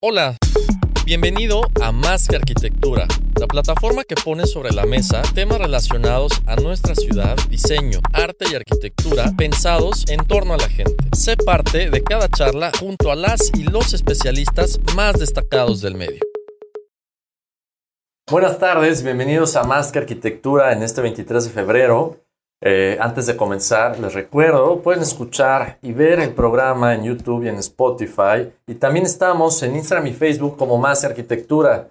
[0.00, 0.36] Hola,
[1.06, 6.54] bienvenido a Más que Arquitectura, la plataforma que pone sobre la mesa temas relacionados a
[6.54, 10.94] nuestra ciudad, diseño, arte y arquitectura pensados en torno a la gente.
[11.16, 16.20] Sé parte de cada charla junto a las y los especialistas más destacados del medio.
[18.30, 22.27] Buenas tardes, bienvenidos a Más que Arquitectura en este 23 de febrero.
[22.60, 27.48] Eh, antes de comenzar, les recuerdo, pueden escuchar y ver el programa en YouTube y
[27.48, 28.52] en Spotify.
[28.66, 31.88] Y también estamos en Instagram y Facebook como Más Arquitectura.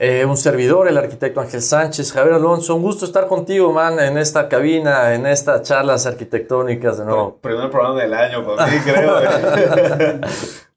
[0.00, 4.16] Eh, un servidor, el arquitecto Ángel Sánchez, Javier Alonso, un gusto estar contigo, man, en
[4.16, 7.36] esta cabina, en estas charlas arquitectónicas de nuevo.
[7.42, 9.18] Primer programa del año para mí, creo.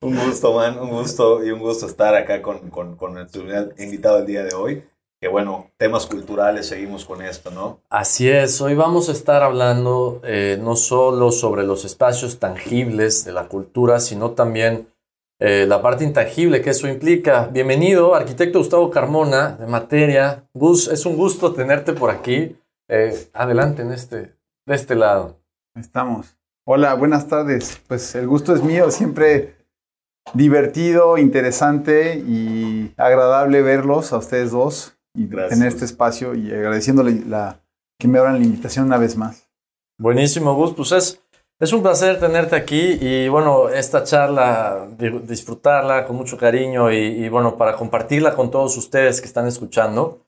[0.02, 3.44] un gusto, man, un gusto y un gusto estar acá con, con, con nuestro
[3.78, 4.84] invitado el día de hoy
[5.22, 7.80] que bueno, temas culturales, seguimos con esto, ¿no?
[7.92, 13.32] Así es, hoy vamos a estar hablando eh, no solo sobre los espacios tangibles de
[13.32, 14.88] la cultura, sino también
[15.40, 17.48] eh, la parte intangible que eso implica.
[17.52, 20.44] Bienvenido, arquitecto Gustavo Carmona, de Materia.
[20.56, 22.58] Gus, es un gusto tenerte por aquí.
[22.90, 24.34] Eh, adelante en este,
[24.66, 25.38] de este lado.
[25.76, 26.36] Estamos.
[26.66, 27.80] Hola, buenas tardes.
[27.88, 29.54] Pues el gusto es mío, siempre
[30.34, 35.50] divertido, interesante y agradable verlos a ustedes dos y Gracias.
[35.52, 37.60] tener este espacio y agradeciéndole la,
[38.00, 39.48] que me abran la invitación una vez más.
[40.00, 40.74] Buenísimo, Gus.
[40.74, 41.22] Pues es,
[41.60, 46.98] es un placer tenerte aquí y bueno, esta charla, di- disfrutarla con mucho cariño y,
[46.98, 50.26] y, bueno, para compartirla con todos ustedes que están escuchando.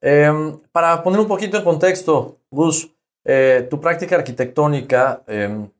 [0.00, 2.90] Em, para poner un poquito en contexto, Gus,
[3.24, 5.70] eh, tu práctica arquitectónica, em,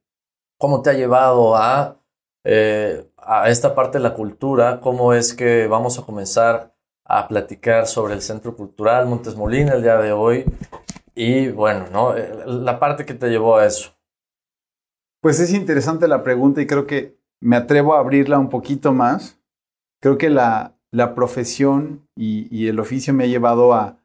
[0.58, 1.96] ¿cómo te ha llevado a,
[2.44, 4.80] eh, a esta parte de la cultura?
[4.80, 6.73] ¿Cómo es que vamos a comenzar
[7.04, 10.44] a platicar sobre el Centro Cultural Montes Molina el día de hoy?
[11.14, 12.16] Y bueno, ¿no?
[12.16, 13.92] Eh, La parte que te llevó a eso.
[15.20, 19.38] Pues es interesante la pregunta y creo que me atrevo a abrirla un poquito más.
[20.00, 23.98] Creo que la, la profesión y, y el oficio me ha llevado a,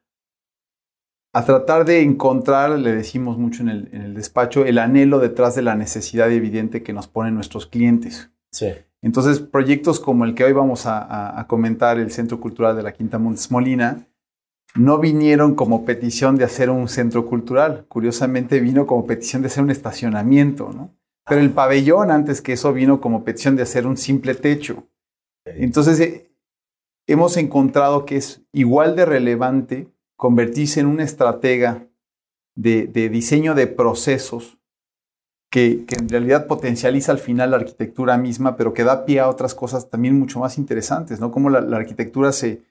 [1.33, 5.55] a tratar de encontrar, le decimos mucho en el, en el despacho, el anhelo detrás
[5.55, 8.31] de la necesidad evidente que nos ponen nuestros clientes.
[8.51, 8.73] Sí.
[9.01, 13.17] Entonces, proyectos como el que hoy vamos a, comentar, el Centro Cultural de la Quinta
[13.17, 14.07] Montes Molina,
[14.75, 17.85] no vinieron como petición de hacer un centro cultural.
[17.87, 20.93] Curiosamente, vino como petición de hacer un estacionamiento, ¿no?
[21.25, 24.87] Pero el pabellón, antes que eso, vino como petición de hacer un simple techo.
[25.45, 26.31] Entonces, eh,
[27.07, 31.87] hemos encontrado que es igual de relevante convertirse en una estratega
[32.55, 34.58] de diseño de procesos
[35.51, 39.29] que, que en realidad potencializa al final la arquitectura misma, pero que da pie a
[39.29, 41.31] otras cosas también mucho más interesantes, ¿no?
[41.31, 42.61] Cómo la, la arquitectura se,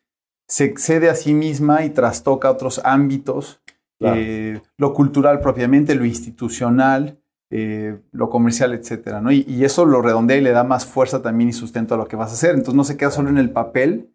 [0.46, 3.60] se excede a sí misma y trastoca otros ámbitos,
[4.00, 4.16] Claro.
[4.20, 7.18] eh, lo cultural propiamente, lo institucional,
[7.50, 9.32] eh, lo comercial, etcétera, ¿no?
[9.32, 12.06] Y, y eso lo redondea y le da más fuerza también y sustento a lo
[12.06, 12.50] que vas a hacer.
[12.50, 14.14] Entonces no se queda solo en el papel,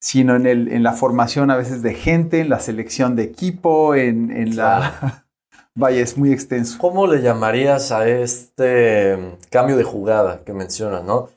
[0.00, 3.94] sino en, el, en la formación a veces de gente, en la selección de equipo,
[3.94, 5.26] en, en la...
[5.76, 6.78] Vaya, es muy extenso.
[6.78, 11.28] ¿Cómo le llamarías a este mm, cambio de jugada que mencionas, no?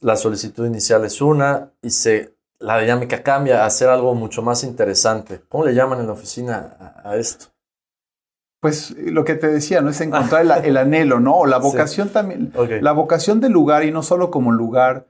[0.00, 4.62] La solicitud inicial es una y se, la dinámica cambia a hacer algo mucho más
[4.62, 5.40] interesante.
[5.48, 7.46] ¿Cómo le llaman en la oficina a, a esto?
[8.60, 9.90] Pues eh, lo que te decía, ¿no?
[9.90, 11.38] Es encontrar el, el anhelo, ¿no?
[11.38, 11.62] O la Sí.
[11.64, 12.52] vocación también.
[12.80, 15.08] La vocación del lugar y no solo como lugar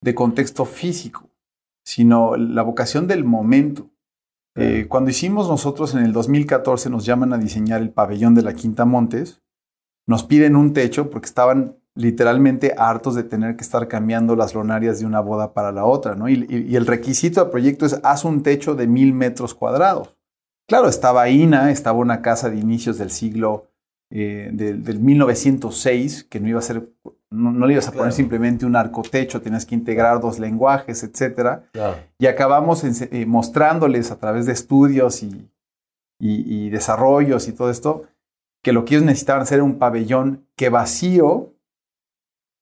[0.00, 1.28] de contexto físico,
[1.84, 3.88] sino la vocación del momento.
[4.54, 8.54] Eh, cuando hicimos nosotros en el 2014, nos llaman a diseñar el pabellón de la
[8.54, 9.42] Quinta Montes,
[10.06, 14.98] nos piden un techo porque estaban literalmente hartos de tener que estar cambiando las lonarias
[14.98, 16.28] de una boda para la otra, ¿no?
[16.28, 20.16] Y, el requisito del proyecto es haz un techo de mil metros cuadrados.
[20.68, 23.71] Claro, estaba INA, estaba una casa de inicios del siglo
[24.14, 26.86] eh, del, del 1906, que no iba a ser,
[27.30, 31.02] no, no le ibas a poner simplemente un arcotecho, tenías que integrar dos lenguajes.
[31.72, 31.96] Claro.
[32.18, 35.50] Y acabamos eh, mostrándoles a través de estudios y,
[36.20, 38.02] y- y desarrollos y todo esto,
[38.62, 41.54] que lo que ellos necesitaban hacer era un pabellón que vacío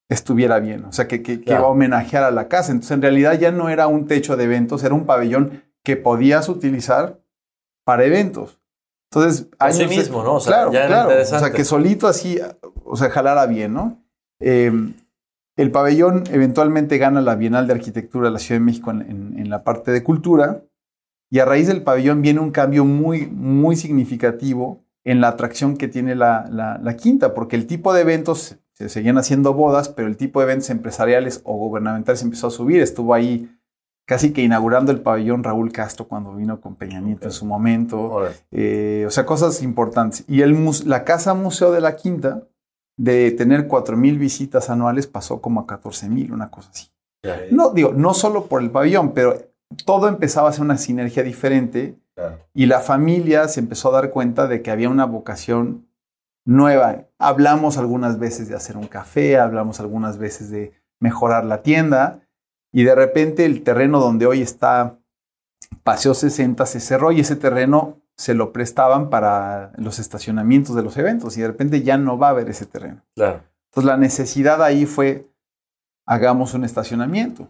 [0.09, 1.69] estuviera bien, o sea, que, que, que Claro.
[1.69, 2.73] homenajeara a la casa.
[2.73, 6.49] Entonces, en realidad ya no era un techo de eventos, era un pabellón que podías
[6.49, 7.21] utilizar
[7.85, 8.60] para eventos.
[9.13, 10.35] Entonces, Por sí años- mismo, ¿no?
[10.35, 11.21] O sea, claro, ya claro.
[11.21, 12.39] O sea, que solito así,
[12.85, 14.03] o sea, jalara bien, ¿no?
[14.41, 14.73] Eh,
[15.57, 19.51] El pabellón eventualmente gana la Bienal de Arquitectura de la Ciudad de México en, en
[19.51, 20.63] la parte de cultura
[21.29, 25.89] y a raíz del pabellón viene un cambio muy, muy significativo en la atracción que
[25.89, 30.17] tiene la, la, quinta, porque el tipo de eventos, se seguían haciendo bodas, pero el
[30.17, 32.81] tipo de eventos empresariales o gubernamentales empezó a subir.
[32.81, 33.51] Estuvo ahí
[34.11, 38.29] casi que inaugurando el pabellón Raúl Castro cuando vino con Peña Nieto en su momento.
[38.51, 40.25] Eh, o sea, cosas importantes.
[40.27, 42.43] Y el, la Casa Museo de la Quinta,
[42.99, 46.89] de tener 4.000 visitas anuales, pasó como a 14.000, una cosa así.
[47.53, 49.37] No, digo, no solo por el pabellón, pero
[49.87, 51.95] todo empezaba a ser una sinergia diferente
[52.53, 55.87] y la familia se empezó a dar cuenta de que había una vocación
[56.45, 57.05] nueva.
[57.21, 62.23] Hablamos algunas veces de hacer un café, hablamos algunas veces de mejorar la tienda
[62.73, 64.99] y de repente el terreno donde hoy está
[65.83, 70.97] Paseo 60 se cerró y ese terreno se lo prestaban para los estacionamientos de los
[70.97, 73.03] eventos y de repente ya no va a haber ese terreno.
[73.15, 73.43] Claro.
[73.71, 75.31] Entonces la necesidad ahí fue
[76.07, 77.49] hagamos un estacionamiento.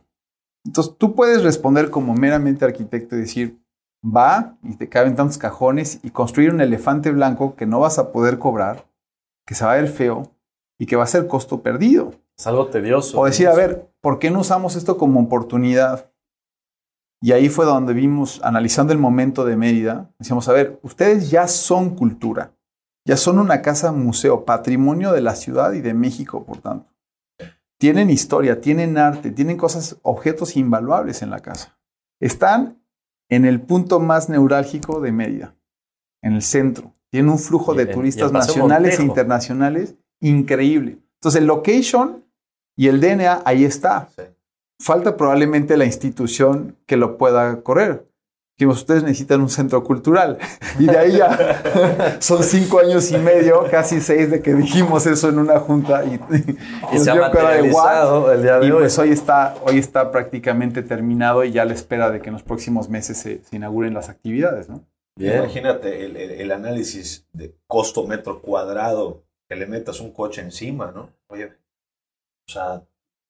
[0.64, 3.60] Entonces tú puedes responder como meramente arquitecto y decir,
[4.04, 8.12] va y te caben tantos cajones y construir un elefante blanco que no vas a
[8.12, 8.86] poder cobrar,
[9.46, 10.30] que se va a ver feo
[10.78, 12.14] y que va a ser costo perdido.
[12.40, 13.20] Es algo tedioso.
[13.20, 16.10] O decir, a ver, ¿por qué no usamos esto como oportunidad?
[17.22, 21.46] Y ahí fue donde vimos, analizando el momento de Mérida, decíamos, a ver, ustedes ya
[21.46, 22.54] son cultura,
[23.06, 26.90] ya son una casa museo, patrimonio de la ciudad y de México, por tanto
[27.80, 31.78] tienen historia, tienen arte, tienen cosas, objetos invaluables en la casa.
[32.20, 32.84] Están
[33.30, 35.56] en el punto más neurálgico de Mérida,
[36.22, 36.92] en el centro.
[37.08, 40.98] Tienen un flujo de turistas nacionales e internacionales increíble.
[41.14, 42.22] Entonces, el location
[42.80, 44.08] y el DNA ahí está.
[44.78, 48.10] Falta probablemente la institución que lo pueda correr
[48.66, 50.38] ustedes necesitan un centro cultural.
[50.78, 55.28] Y de ahí ya son cinco años y medio, casi seis, de que dijimos eso
[55.28, 56.04] en una junta.
[56.04, 56.20] Y,
[56.92, 58.80] y, se ha materializado el día de y hoy.
[58.80, 62.42] Pues hoy está, hoy está prácticamente terminado y ya la espera de que en los
[62.42, 64.68] próximos meses se, inauguren las actividades.
[64.68, 64.84] ¿no?
[65.16, 71.10] Imagínate el, el, análisis de costo metro cuadrado, que le metas un coche encima, ¿no?
[71.26, 71.52] Oye,
[72.50, 72.82] o sea,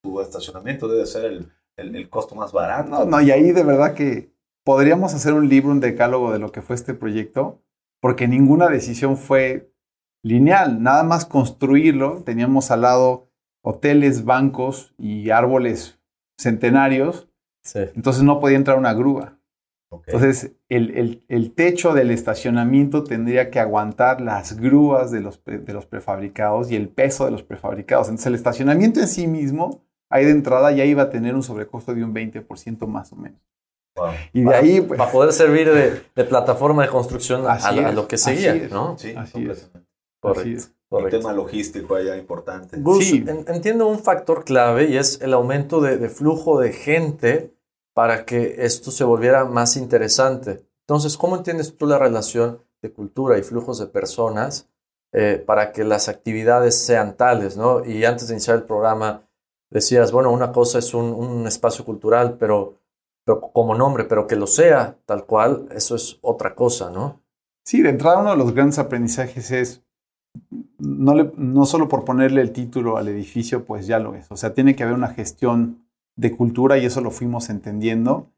[0.02, 2.90] tu estacionamiento debe ser el, el costo más barato.
[2.90, 4.32] No, no, y ahí de verdad que
[4.64, 7.62] podríamos hacer un libro, un decálogo de lo que fue este proyecto,
[8.00, 9.72] porque ninguna decisión fue
[10.22, 13.28] lineal, nada más construirlo, teníamos al lado
[13.62, 15.98] hoteles, bancos y árboles
[16.38, 17.28] centenarios,
[17.74, 19.38] entonces no podía entrar una grúa.
[20.06, 25.86] Entonces, el, el, techo del estacionamiento tendría que aguantar las grúas de los, de los
[25.86, 28.06] prefabricados y el peso de los prefabricados.
[28.06, 31.92] Entonces, el estacionamiento en sí mismo, ahí de entrada, ya iba a tener un sobrecosto
[31.92, 33.40] de un 20% más o menos.
[34.32, 34.80] Y de ahí.
[34.80, 38.96] Pues, para poder servir de, plataforma de construcción a, lo que seguía, ¿no?
[38.96, 39.70] Sí, así es.
[40.20, 40.72] Correcto.
[40.90, 42.76] Un tema logístico allá importante.
[43.00, 43.24] sí.
[43.26, 47.54] entiendo un factor clave y es el aumento de, flujo de gente
[47.94, 50.64] para que esto se volviera más interesante.
[50.82, 54.68] Entonces, ¿cómo entiendes tú la relación de cultura y flujos de personas
[55.12, 57.84] eh, para que las actividades sean tales, ¿no?
[57.84, 59.22] Y antes de iniciar el programa
[59.68, 62.78] decías, bueno, una cosa es un, espacio cultural, pero
[63.52, 67.20] como nombre, pero que lo sea tal cual, eso es otra cosa, ¿no?
[67.64, 69.82] Sí, de entrada uno de los grandes aprendizajes es
[70.78, 74.30] no, no solo por ponerle el título al edificio, pues ya lo es.
[74.30, 75.84] O sea, tiene que haber una gestión
[76.16, 78.30] de cultura y eso lo fuimos entendiendo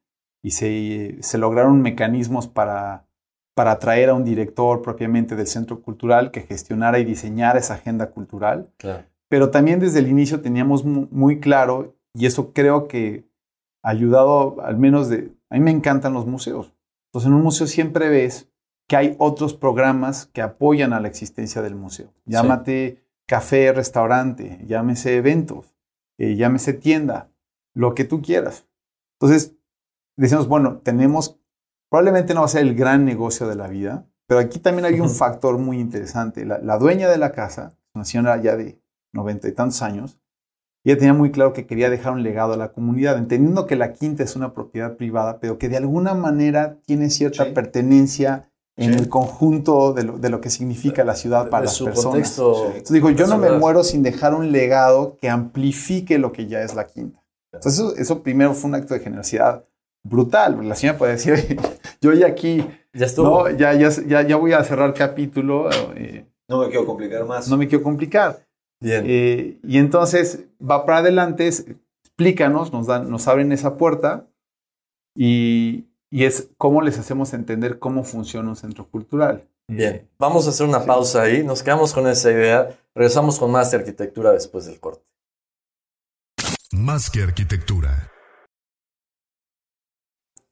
[0.43, 3.07] y se, se lograron mecanismos para,
[3.55, 8.11] para atraer a un director propiamente del centro cultural que gestionara y diseñara esa agenda
[8.11, 8.71] cultural.
[9.29, 13.25] Pero también desde el inicio teníamos muy claro, y eso creo que
[13.83, 15.33] ayudado al menos de...
[15.49, 16.73] A mí me encantan los museos.
[17.09, 18.49] Entonces en un museo siempre ves
[18.89, 22.13] que hay otros programas que apoyan a la existencia del museo.
[22.27, 25.75] Llámate café, restaurante, llámese eventos,
[26.19, 27.31] eh, llámese tienda,
[27.75, 28.67] lo que tú quieras.
[29.21, 29.57] Entonces
[30.17, 31.41] decimos, bueno, tenemos,
[31.91, 35.01] probablemente no va a ser el gran negocio de la vida, pero aquí también hay
[35.01, 36.45] un factor muy interesante.
[36.45, 38.81] La, la dueña de la casa, una señora ya de
[39.13, 40.19] noventa y tantos años,
[40.85, 43.93] ella tenía muy claro que quería dejar un legado a la comunidad, entendiendo que la
[43.93, 49.09] quinta es una propiedad privada, pero que de alguna manera tiene cierta pertenencia en el
[49.09, 52.37] conjunto de lo, de lo, que significa la ciudad para las personas.
[52.37, 56.63] Entonces digo, yo no me muero sin dejar un legado que amplifique lo que ya
[56.63, 57.22] es la quinta.
[57.53, 59.65] Entonces eso, eso primero fue un acto de generosidad
[60.03, 60.67] brutal.
[60.69, 61.35] La señora puede decir,
[62.01, 63.49] yo ya aquí, ya, estuvo.
[63.51, 63.91] ya, ya,
[64.23, 65.71] ya, voy a cerrar el capítulo.
[65.97, 67.49] Eh, no me quiero complicar más.
[67.49, 68.45] No me quiero complicar.
[68.85, 74.27] Eh, y entonces va para adelante, explícanos, nos, dan, nos abren esa puerta
[75.17, 79.49] y, es cómo les hacemos entender cómo funciona un centro cultural.
[79.69, 83.71] Bien, vamos a hacer una pausa ahí, nos quedamos con esa idea, regresamos con más
[83.71, 85.12] de arquitectura después del corte.
[86.75, 88.11] Más que arquitectura.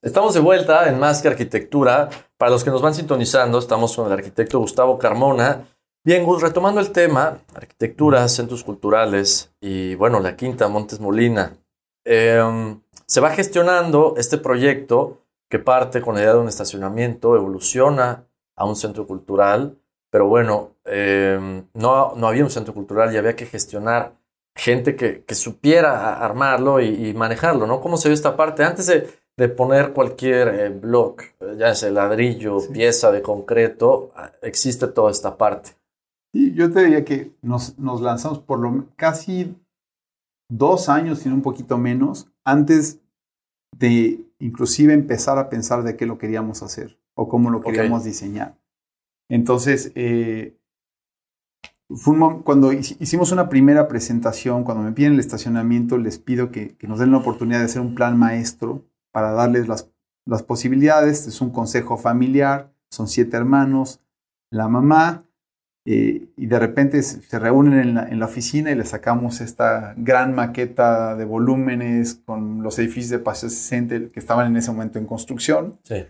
[0.02, 2.10] Estamos de vuelta en Más que Arquitectura.
[2.36, 5.66] Para los que nos van sintonizando, estamos con el arquitecto Gustavo Carmona.
[6.04, 11.56] Bien, Gus, retomando el tema, arquitectura, centros culturales y, bueno, la Quinta Montes Molina.
[12.04, 18.26] Em, se va gestionando este proyecto que parte con la idea de un estacionamiento, evoluciona
[18.56, 19.78] a un centro cultural,
[20.10, 24.19] pero bueno, em, no, no había un centro cultural y había que gestionar
[24.61, 27.81] gente que, que supiera armarlo y, manejarlo, ¿no?
[27.81, 28.62] ¿Cómo se ve esta parte?
[28.62, 34.87] Antes de, de poner cualquier eh, bloque, ya sea ladrillo, pieza de concreto, ah, existe
[34.87, 35.71] toda esta parte.
[36.35, 39.57] Sí, yo te diría que nos, nos lanzamos por lo casi
[40.50, 43.00] dos años, sino un poquito menos, antes
[43.79, 48.59] de inclusive empezar a pensar de qué lo queríamos hacer o cómo lo queríamos diseñar.
[49.31, 50.55] Entonces, eh,
[52.44, 57.11] cuando hicimos una primera presentación, cuando me piden el estacionamiento, les pido que, nos den
[57.11, 59.90] la oportunidad de hacer un plan maestro para darles las,
[60.25, 61.26] las posibilidades.
[61.26, 64.00] Es un consejo familiar, son siete hermanos,
[64.50, 65.25] la mamá,
[65.85, 69.94] eh, y de repente se reúnen en la, en la, oficina y le sacamos esta
[69.97, 74.99] gran maqueta de volúmenes con los edificios de Paseo 60 que estaban en ese momento
[74.99, 75.78] en construcción.
[75.82, 76.06] Sí.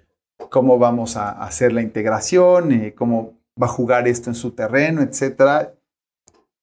[0.50, 5.02] Cómo vamos a hacer la integración, eh, cómo va a jugar esto en su terreno,
[5.02, 5.74] etcétera.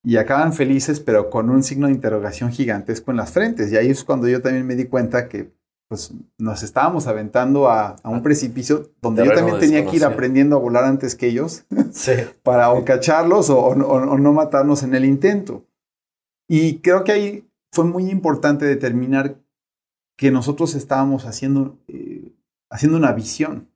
[0.04, 3.72] Y acaban felices, pero con un signo de interrogación gigantesco en las frentes.
[3.72, 5.52] Y ahí es cuando yo también me di cuenta que
[5.88, 10.60] pues nos estábamos aventando a, un precipicio donde yo también tenía que ir aprendiendo a
[10.60, 11.66] volar antes que ellos
[12.44, 15.66] para o cacharlos o, no matarnos en el intento.
[16.50, 19.38] Y creo que ahí fue muy importante determinar
[20.18, 22.34] que nosotros estábamos haciendo, eh,
[22.70, 23.70] haciendo una visión,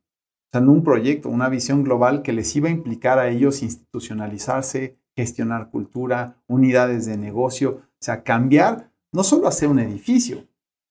[0.52, 5.70] sea, un proyecto, una visión global que les iba a implicar a ellos institucionalizarse, gestionar
[5.70, 10.46] cultura, unidades de negocio, o sea, cambiar, no solo hacer un edificio,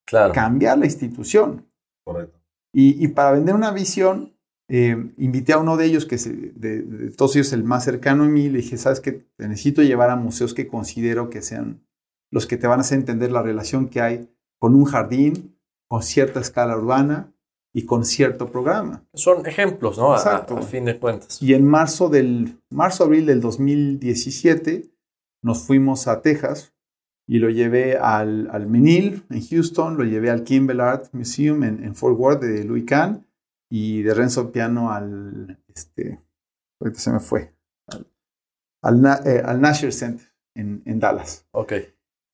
[0.05, 1.67] cambiar la institución.
[2.03, 2.39] Correcto.
[2.73, 4.33] Y, para vender una visión,
[4.69, 8.27] eh, invité a uno de ellos, que es de, todos ellos el más cercano a
[8.27, 11.85] mí, le dije, sabes que te necesito llevar a museos que considero que sean
[12.31, 16.01] los que te van a hacer entender la relación que hay con un jardín, con
[16.01, 17.33] cierta escala urbana
[17.73, 19.03] y con cierto programa.
[19.13, 20.13] Son ejemplos, ¿no?
[20.15, 20.57] Exacto.
[20.57, 21.41] A, fin de cuentas.
[21.41, 24.91] Y en marzo del, marzo-abril del 2017
[25.43, 26.73] nos fuimos a Texas
[27.27, 31.95] y lo llevé al, al Menil en Houston, lo llevé al Kimball Art Museum en,
[31.95, 33.25] Fort Worth de Louis Kahn
[33.69, 36.19] y de Renzo Piano al, este,
[36.81, 37.53] ahorita se me fue,
[38.81, 41.47] al, al, eh, Nasher Center en, en, Dallas.
[41.51, 41.73] Ok.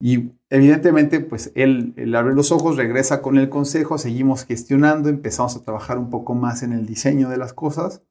[0.02, 5.56] Y evidentemente, pues él, él, abre los ojos, regresa con el consejo, seguimos gestionando, empezamos
[5.56, 8.04] a trabajar un poco más en el diseño de las cosas.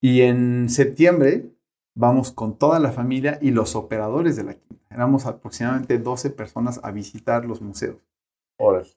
[0.00, 1.50] Y en septiembre
[1.96, 6.80] vamos con toda la familia y los operadores de la quinta éramos aproximadamente 12 personas
[6.82, 7.98] a visitar los museos.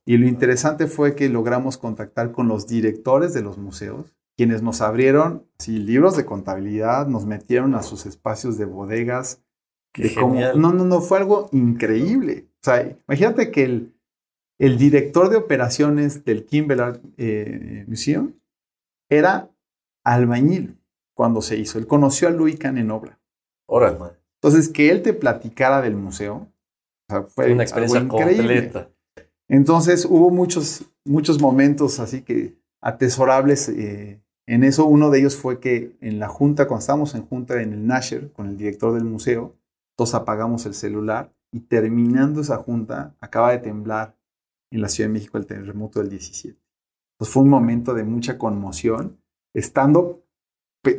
[0.05, 4.81] Y lo interesante fue que logramos contactar con los directores de los museos, quienes nos
[4.81, 9.43] abrieron sí, libros de contabilidad, nos metieron a sus espacios de bodegas.
[9.97, 12.45] Qué no, no, no, fue algo increíble.
[12.61, 13.95] O sea, imagínate que el,
[14.59, 18.33] el director de operaciones del Kimball eh, Museum
[19.09, 19.49] era
[20.03, 20.77] albañil
[21.15, 21.79] cuando se hizo.
[21.79, 23.19] Él conoció a Louis Kahn en obra.
[23.67, 23.97] Órale.
[24.41, 26.47] Entonces, que él te platicara del museo,
[27.29, 28.89] fue una experiencia completa.
[29.49, 34.85] Entonces, hubo muchos, muchos momentos así que atesorables eh, en eso.
[34.85, 38.31] Uno de ellos fue que en la junta, cuando estábamos en junta en el Nasher
[38.31, 39.55] con el director del museo,
[39.97, 44.15] todos apagamos el celular y terminando esa junta, acaba de temblar
[44.71, 46.57] en la Ciudad de México el terremoto del 17.
[47.15, 49.19] Entonces fue un momento de mucha conmoción,
[49.53, 50.23] estando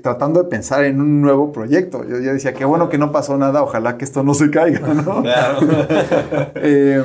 [0.03, 2.05] tratando de pensar en un nuevo proyecto.
[2.07, 4.93] Yo ya decía, qué bueno que no pasó nada, ojalá que esto no se caiga,
[4.95, 5.23] ¿no?
[6.57, 7.05] Eh,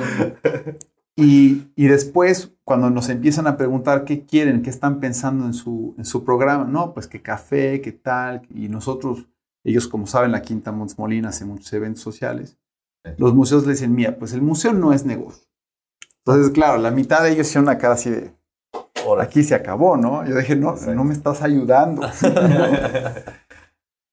[1.15, 5.93] y, y, después, cuando nos empiezan a preguntar qué quieren, qué están pensando en su,
[5.97, 9.27] en su programa, no, pues qué café, qué tal, y nosotros,
[9.63, 12.58] ellos como saben, la Quinta Montes Molina hace muchos eventos sociales,
[13.17, 15.46] los museos le dicen, mira, pues el museo no es negocio.
[16.25, 18.34] Entonces, claro, la mitad de ellos hicieron una cara así de,
[19.20, 20.25] aquí se acabó, ¿no?
[20.25, 22.01] Yo dije, no, no me estás ayudando.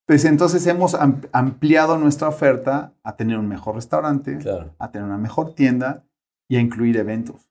[0.07, 0.97] pues entonces hemos
[1.33, 4.39] ampliado nuestra oferta a tener un mejor restaurante,
[4.79, 6.05] a tener una mejor tienda
[6.49, 7.49] y a incluir eventos.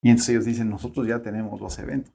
[0.00, 2.14] Y entonces ellos dicen, nosotros ya tenemos los eventos.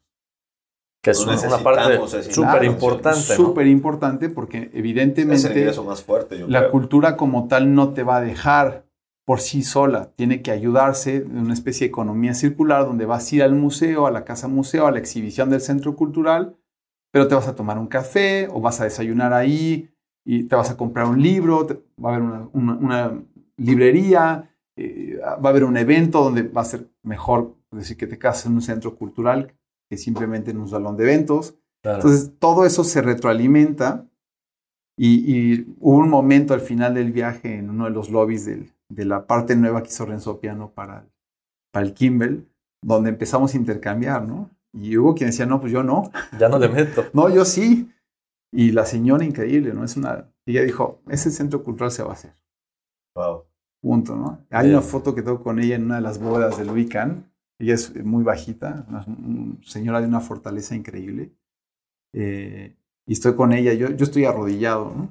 [1.04, 2.00] Que es una, parte
[2.32, 3.36] súper importante.
[3.36, 8.86] Súper importante porque evidentemente más fuerte, la cultura como tal no te va a dejar
[9.26, 13.36] por sí sola, tiene que ayudarse en una especie de economía circular donde vas a
[13.36, 16.56] ir al museo, a la casa museo, a la exhibición del centro cultural,
[17.12, 19.90] pero te vas a tomar un café o vas a desayunar ahí
[20.24, 21.68] y te vas a comprar un libro,
[22.02, 23.22] va a haber una,
[23.58, 28.18] librería eh, va a haber un evento donde va a ser mejor decir que te
[28.18, 29.54] casas en un centro cultural
[29.94, 31.56] que simplemente en un salón de eventos.
[31.84, 34.08] Entonces, todo eso se retroalimenta
[34.98, 39.28] y, hubo un momento al final del viaje en uno de los lobbies de la
[39.28, 41.06] parte nueva que hizo Renzo Piano para,
[41.72, 42.48] para el Kimball,
[42.82, 44.50] donde empezamos a intercambiar, ¿no?
[44.74, 46.12] Y hubo quien decía, no, pues yo no.
[46.40, 47.06] Ya no le meto.
[47.14, 47.92] no, yo sí.
[48.52, 49.84] Y la señora increíble, ¿no?
[49.84, 50.28] Es una...
[50.48, 52.36] Ella dijo, ese centro cultural se va a hacer.
[53.16, 53.44] Wow.
[53.82, 54.46] Punto, ¿no?
[54.50, 57.32] Hay una foto que tengo con ella en una de las bodas de Louis Kahn.
[57.64, 59.06] Ella es muy bajita, una,
[59.64, 61.34] señora de una fortaleza increíble.
[62.14, 65.10] Eh, y estoy con ella, yo, yo estoy arrodillado, ¿no?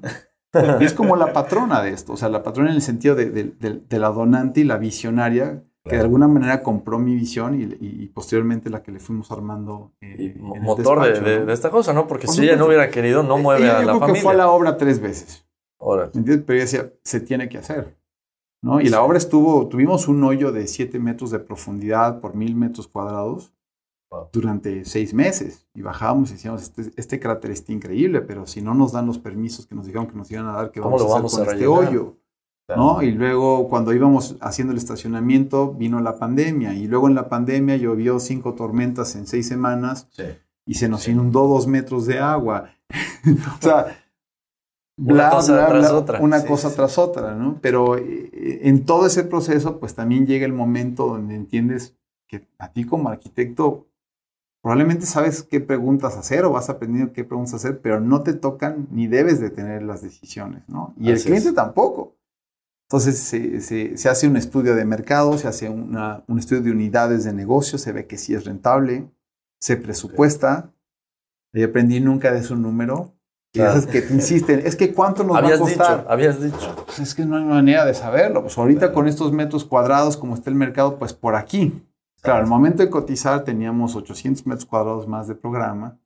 [0.79, 3.25] Y es como la patrona de esto, o sea, la patrona en el sentido de,
[3.25, 8.69] de la donante y la visionaria que de alguna manera compró mi visión y, posteriormente
[8.69, 9.91] la que le fuimos armando.
[9.99, 12.07] Eh, motor de, esta cosa, ¿no?
[12.07, 14.13] Porque si ella no hubiera querido, no mueve a la familia.
[14.13, 15.45] que fue a la obra tres veces.
[15.79, 16.09] Ahora.
[16.13, 17.97] Pero ella decía, se tiene que hacer.
[18.63, 18.81] ¿No?
[18.81, 22.87] Y la obra estuvo, tuvimos un hoyo de siete metros de profundidad por mil metros
[22.87, 23.53] cuadrados
[24.31, 25.67] durante seis meses.
[25.75, 29.19] Y bajábamos y decíamos, este, este, cráter está increíble, pero si no nos dan los
[29.19, 31.67] permisos que nos dijeron que nos iban a dar, ¿qué vamos, a hacer con este
[31.67, 32.17] hoyo?
[32.69, 33.03] ¿no?
[33.03, 37.75] Y luego cuando íbamos haciendo el estacionamiento vino la pandemia y luego en la pandemia
[37.75, 40.07] llovió cinco tormentas en seis semanas
[40.65, 42.69] y se nos inundó dos metros de agua.
[43.59, 44.02] o sea,
[44.97, 46.19] una cosa tras otra.
[46.21, 47.59] Una cosa tras otra, ¿no?
[47.61, 51.95] Pero eh, en todo ese proceso pues también llega el momento donde entiendes
[52.27, 53.87] que a ti como arquitecto
[54.61, 58.87] probablemente sabes qué preguntas hacer o vas aprendiendo qué preguntas hacer, pero no te tocan
[58.91, 60.93] ni debes de tener las decisiones, ¿no?
[60.97, 62.15] Y el cliente tampoco.
[62.87, 67.77] Entonces se, hace un estudio de mercado, se hace un estudio de unidades de negocio,
[67.77, 69.09] se ve que sí es rentable,
[69.59, 70.71] se presupuesta.
[71.53, 73.13] Y aprendí nunca de su número.
[73.53, 75.97] Y esas que te insisten, es que cuánto nos va a costar.
[75.99, 76.75] Dicho, habías dicho.
[76.85, 78.41] Pues es que no hay manera de saberlo.
[78.41, 81.85] Pues ahorita con estos metros cuadrados, como está el mercado, pues por aquí.
[82.21, 85.99] Claro, al momento de cotizar teníamos 800 metros cuadrados más de programa.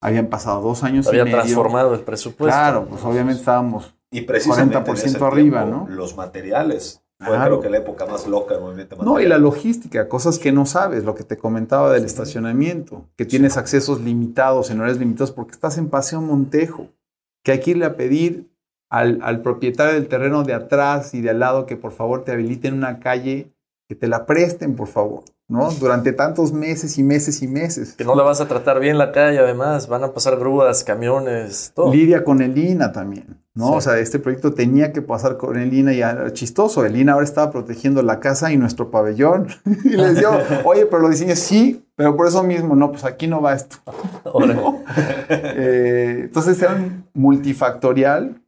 [0.00, 1.38] Habían pasado dos años Había y medio.
[1.38, 2.56] transformado el presupuesto.
[2.56, 5.86] Claro, pues obviamente estábamos y precisamente 40% arriba, ¿no?
[5.88, 7.02] Los materiales.
[7.18, 9.14] Fue creo que la época más loca del movimiento material.
[9.14, 13.24] No, y la logística, cosas que no sabes, lo que te comentaba del estacionamiento, que
[13.24, 16.88] tienes accesos limitados, en horarios limitados, porque estás en Paseo Montejo,
[17.42, 18.50] que hay que irle a pedir
[18.90, 22.32] al, al propietario del terreno de atrás y de al lado que por favor te
[22.32, 23.55] habiliten una calle,
[23.88, 25.24] que te la presten, por favor.
[25.48, 25.70] ¿no?
[25.70, 27.92] Durante tantos meses y meses y meses.
[27.92, 31.72] Que no la vas a tratar bien la calle, además, van a pasar grúas, camiones,
[31.74, 31.92] todo.
[31.92, 33.72] Lidia con el INA también, ¿no?
[33.72, 36.84] O sea, este proyecto tenía que pasar con el INA y era chistoso.
[36.84, 39.46] El INA ahora estaba protegiendo la casa y nuestro pabellón.
[39.84, 40.30] y les digo,
[40.64, 43.76] oye, pero lo diseñé, sí, pero por eso mismo, no, pues aquí no va esto.
[45.28, 46.78] Eh, entonces era
[47.14, 48.42] multifactorial.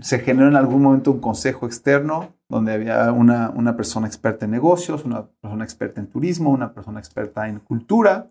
[0.00, 4.52] Se generó en algún momento un consejo externo donde había una, una, persona experta en
[4.52, 8.30] negocios, una persona experta en turismo, una persona experta en cultura.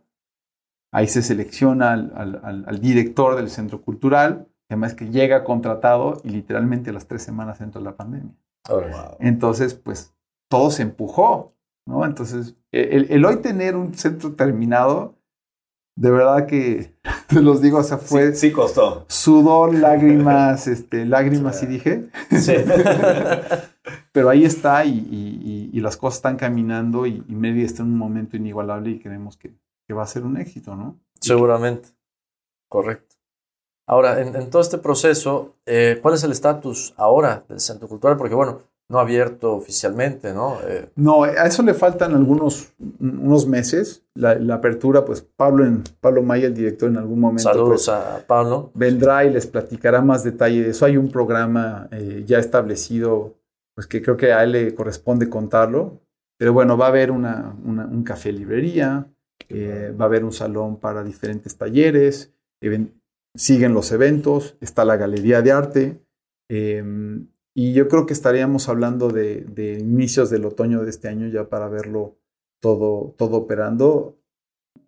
[0.91, 6.91] Ahí se selecciona al, al, director del centro cultural, además que llega contratado y literalmente
[6.91, 8.33] las tres semanas entra la pandemia.
[9.19, 10.15] Entonces, pues
[10.49, 11.53] todo se empujó,
[11.85, 12.05] ¿no?
[12.05, 15.16] Entonces, el, el, hoy tener un centro terminado,
[15.97, 16.93] de verdad que,
[17.27, 18.33] te los digo, o sea, fue...
[18.35, 19.05] Sí, costó.
[19.09, 22.09] Sudor, lágrimas, este, lágrimas, sí dije.
[22.31, 22.53] Sí.
[24.11, 28.91] Pero ahí está y, las cosas están caminando y, y está en un momento inigualable
[28.91, 29.53] y creemos que,
[29.93, 30.99] va a ser un éxito, ¿no?
[31.21, 31.89] Seguramente.
[32.69, 33.15] Correcto.
[33.87, 38.17] Ahora, en, todo este proceso, eh, ¿cuál es el estatus ahora del Centro Cultural?
[38.17, 40.59] Porque, bueno, no abierto oficialmente, ¿no?
[40.65, 44.03] Eh, no, a eso le faltan algunos unos meses.
[44.13, 47.43] La, apertura, pues Pablo, en, Pablo Maya, el director, en algún momento.
[47.43, 48.71] Saludos pues, a Pablo.
[48.73, 50.85] Vendrá y les platicará más detalle de eso.
[50.85, 53.35] Hay un programa eh, ya establecido
[53.75, 55.99] pues que creo que a él le corresponde contarlo.
[56.39, 59.07] Pero bueno, va a haber una, un café librería,
[59.49, 62.31] eh, va a haber un salón para diferentes talleres,
[63.35, 66.01] siguen los eventos, está la galería de arte.
[67.59, 71.67] Y yo creo que estaríamos hablando de, inicios del otoño de este año ya para
[71.67, 72.19] verlo
[72.61, 74.19] todo, todo operando,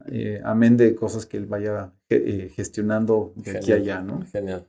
[0.05, 4.23] eh, amén de cosas que él vaya eh, gestionando de aquí a allá, ¿no?
[4.31, 4.67] Genial.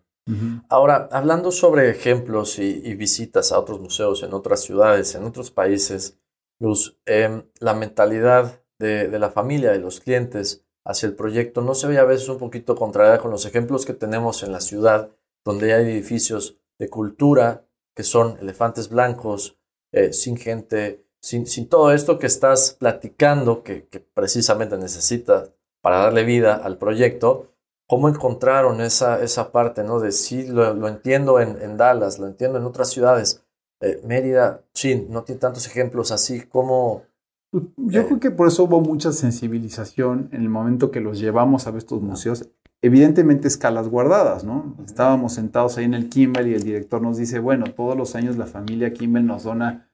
[0.70, 6.18] Ahora, hablando sobre ejemplos y, visitas a otros museos en otras ciudades, en otros países,
[6.58, 11.86] Luz, em, la mentalidad de, la familia, de los clientes hacia el proyecto, ¿no se
[11.86, 15.10] ve a veces un poquito contraria con los ejemplos que tenemos en la ciudad,
[15.44, 19.58] donde hay edificios de cultura que son elefantes blancos,
[19.92, 25.50] eh, sin gente, sin, todo esto que estás platicando, que, que precisamente necesitas
[25.82, 27.50] para darle vida al proyecto,
[27.90, 29.98] ¿Cómo encontraron esa, esa parte, ¿no?
[29.98, 33.42] De sí, lo, entiendo en, Dallas, lo entiendo en otras ciudades,
[33.82, 37.02] Eh, Mérida, sí, no tiene tantos ejemplos así como...
[37.50, 38.06] Yo Eh.
[38.06, 41.78] creo que por eso hubo mucha sensibilización en el momento que los llevamos a ver
[41.78, 42.48] estos museos.
[42.82, 44.74] Evidentemente escalas guardadas, ¿no?
[44.86, 48.36] Estábamos sentados ahí en el Kimball y el director nos dice, bueno, todos los años
[48.38, 49.86] la familia Kimball nos dona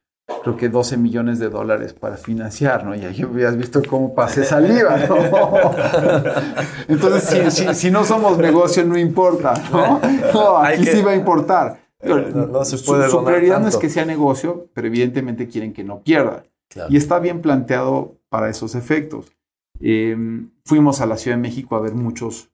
[0.42, 2.94] creo que 12 millones de dólares para financiar, ¿no?
[2.94, 5.16] Y ahí habías visto cómo pasé saliva, ¿no?
[6.88, 10.00] Entonces, si, si- si no somos negocio, no importa, ¿no?
[10.32, 11.80] No, aquí que- sí va a importar.
[12.02, 15.48] No- no se Su- puede su donar prioridad no es que sea negocio, pero evidentemente
[15.48, 16.44] quieren que no pierda.
[16.68, 16.92] Claro.
[16.92, 19.32] Y está bien planteado para esos efectos.
[19.80, 20.16] Eh,
[20.64, 22.50] fuimos a la Ciudad de México a ver muchos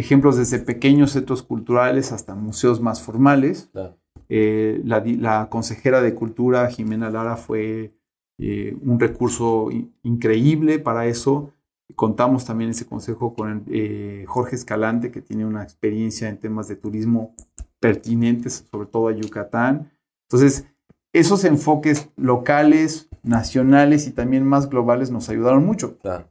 [0.00, 3.68] ejemplos desde pequeños centros culturales hasta museos más formales.
[3.72, 3.96] Claro.
[4.28, 7.92] Eh, la, la consejera de Cultura, Jimena Lara, fue
[8.38, 11.52] eh, un recurso in- increíble para eso.
[11.96, 16.76] Contamos también ese consejo con eh, Jorge Escalante, que tiene una experiencia en temas de
[16.76, 17.34] turismo
[17.80, 19.90] pertinentes, sobre todo a Yucatán.
[20.28, 20.66] Entonces,
[21.12, 25.98] esos enfoques locales, nacionales y también más globales nos ayudaron mucho.
[25.98, 26.28] Claro.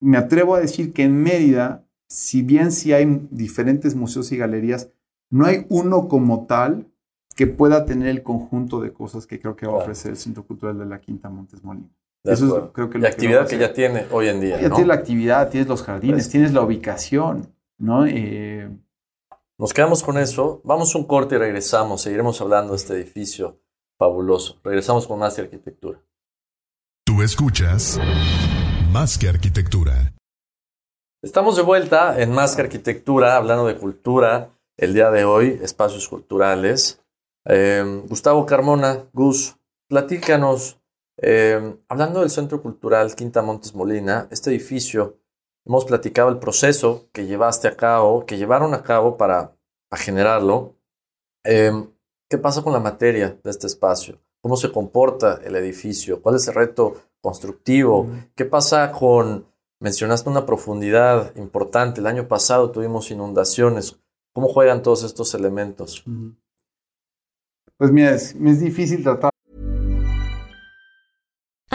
[0.00, 4.90] Me atrevo a decir que en Mérida, si bien sí hay diferentes museos y galerías,
[5.30, 6.88] no hay uno como tal
[7.34, 10.44] que pueda tener el conjunto de cosas que creo que va a ofrecer el Centro
[10.46, 11.88] Cultural de la Quinta Montes Molina.
[12.24, 14.74] Eso es, creo que Y lo actividad que ya tiene hoy en día, Ya ¿no?
[14.76, 18.06] tienes la actividad, tienes los jardines, Pues- tienes la ubicación, ¿no?
[18.06, 18.68] Eh,
[19.58, 20.60] Nos quedamos con eso.
[20.64, 22.02] Vamos a un corte y regresamos.
[22.02, 23.58] Seguiremos hablando de este edificio
[23.98, 24.60] fabuloso.
[24.62, 25.98] Regresamos con más de arquitectura.
[27.04, 27.98] Tú escuchas
[28.92, 30.12] Más que Arquitectura.
[31.26, 34.50] Estamos de vuelta en Más que Arquitectura, hablando de cultura.
[34.76, 37.02] El día de hoy, espacios culturales.
[37.46, 39.56] Eh, Gustavo Carmona, Gus,
[39.88, 40.78] platícanos.
[41.20, 45.18] eh, hablando del Centro Cultural Quinta Montes Molina, este edificio,
[45.64, 49.52] hemos platicado el proceso que llevaste a cabo, que llevaron a cabo para,
[49.88, 50.76] para generarlo.
[51.42, 51.72] Eh,
[52.30, 54.20] ¿Qué pasa con la materia de este espacio?
[54.40, 56.22] ¿Cómo se comporta el edificio?
[56.22, 58.06] ¿Cuál es el reto constructivo?
[58.36, 62.00] ¿Qué pasa con Mencionaste una profundidad importante.
[62.00, 63.96] El año pasado tuvimos inundaciones.
[64.32, 66.04] ¿Cómo juegan todos estos elementos?
[67.78, 69.30] pues mira, es, es difícil tratar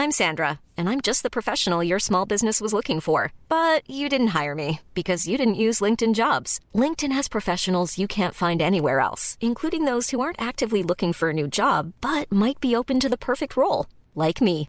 [0.02, 3.32] I'm Sandra, and I'm just the professional your small business was looking for.
[3.48, 6.58] But you didn't hire me because you didn't use LinkedIn jobs.
[6.74, 11.30] LinkedIn has professionals you can't find anywhere else, including those who aren't actively looking for
[11.30, 13.86] a new job but might be open to the perfect role,
[14.16, 14.68] like me.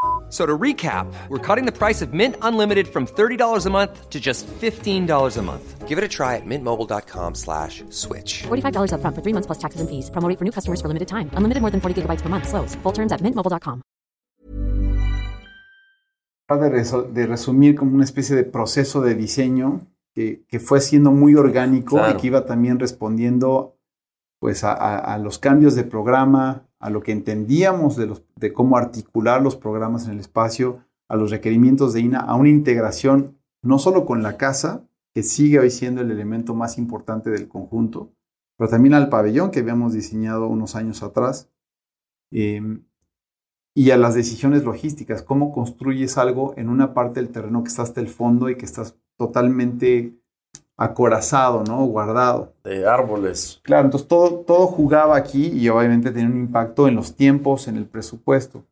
[0.31, 4.19] So to recap, we're cutting the price of Mint Unlimited from $30 a month to
[4.19, 5.87] just $15 a month.
[5.89, 8.43] Give it a try at mintmobile.com slash switch.
[8.47, 10.09] $45 upfront for three months plus taxes and fees.
[10.09, 11.29] Promo rate for new customers for limited time.
[11.35, 12.47] Unlimited more than 40 gigabytes per month.
[12.47, 12.75] Slows.
[12.81, 13.81] Full terms at mintmobile.com.
[16.49, 21.11] de, reso- de resumir como una especie de proceso de diseño que, que fue siendo
[21.11, 22.17] muy orgánico Claro.
[22.17, 23.77] y que iba también respondiendo
[24.39, 29.41] pues a, a- a los cambios de programa, a lo que entendíamos de, cómo articular
[29.41, 34.05] los programas en el espacio, a los requerimientos de INA, a una integración no solo
[34.05, 38.11] con la casa, que sigue hoy siendo el elemento más importante del conjunto,
[38.57, 41.49] pero también al pabellón que habíamos diseñado unos años atrás.
[42.31, 42.85] Em,
[43.75, 47.83] y a las decisiones logísticas, cómo construyes algo en una parte del terreno que está
[47.83, 50.20] hasta el fondo y que estás totalmente
[50.83, 51.85] acorazado, ¿no?
[51.85, 52.53] Guardado.
[52.63, 53.59] De árboles.
[53.63, 57.77] Claro, entonces todo, todo jugaba aquí y obviamente tenía un impacto en los tiempos, en
[57.77, 58.65] el presupuesto.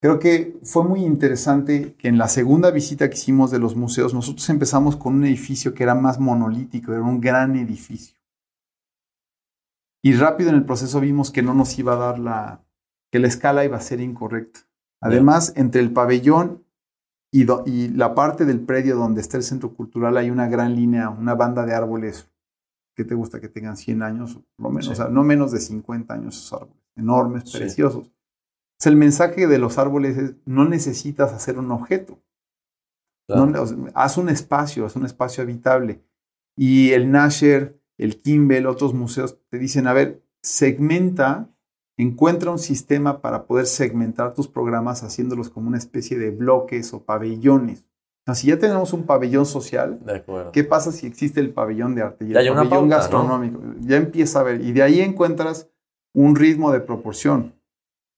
[0.00, 4.14] Creo que fue muy interesante que en la segunda visita que hicimos de los museos,
[4.14, 8.16] nosotros empezamos con un edificio que era más monolítico, era un gran edificio.
[10.02, 12.64] Y rápido en el proceso vimos que no nos iba a dar la,
[13.10, 14.60] que la escala iba a ser incorrecta.
[15.02, 16.64] Además, entre el pabellón
[17.32, 20.74] y, do- y la parte del predio donde está el centro cultural hay una gran
[20.74, 22.28] línea, una banda de árboles
[22.96, 24.92] que te gusta que tengan 100 años, por lo menos, Sí.
[24.92, 27.58] o sea, no menos de 50 años esos árboles, enormes, Sí.
[27.58, 28.08] preciosos.
[28.08, 32.18] O sea, el mensaje de los árboles es, no necesitas hacer un objeto,
[33.28, 33.46] Claro.
[33.46, 36.02] no, o sea, haz un espacio, haz un espacio habitable.
[36.56, 41.48] Y el Nasher, el Kimball, otros museos te dicen, a ver, segmenta,
[42.02, 47.04] encuentra un sistema para poder segmentar tus programas haciéndolos como una especie de bloques o
[47.04, 47.80] pabellones.
[47.80, 50.22] O sea, si ya tenemos un pabellón social, De.
[50.52, 52.96] ¿Qué pasa si existe el pabellón de arte y Ya hay el una pabellón pauta,
[52.96, 53.00] ¿no?
[53.00, 53.60] gastronómico?
[53.80, 55.70] Ya empieza a ver, y de ahí encuentras
[56.14, 57.54] un ritmo de proporción.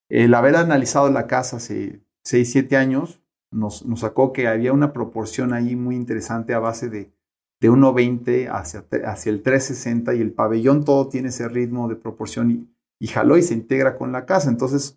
[0.09, 4.93] El haber analizado la casa hace 6, 7 años nos, nos sacó que había una
[4.93, 7.13] proporción ahí muy interesante a base de,
[7.61, 12.51] de 1.20 hacia, hacia el 3.60 y el pabellón todo tiene ese ritmo de proporción
[12.51, 12.72] y,
[13.03, 14.49] y jaló y se integra con la casa.
[14.49, 14.97] Entonces,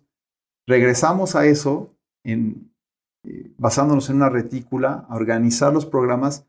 [0.64, 1.92] regresamos a eso
[2.24, 2.72] en,
[3.26, 6.46] eh, basándonos en una retícula, a organizar los programas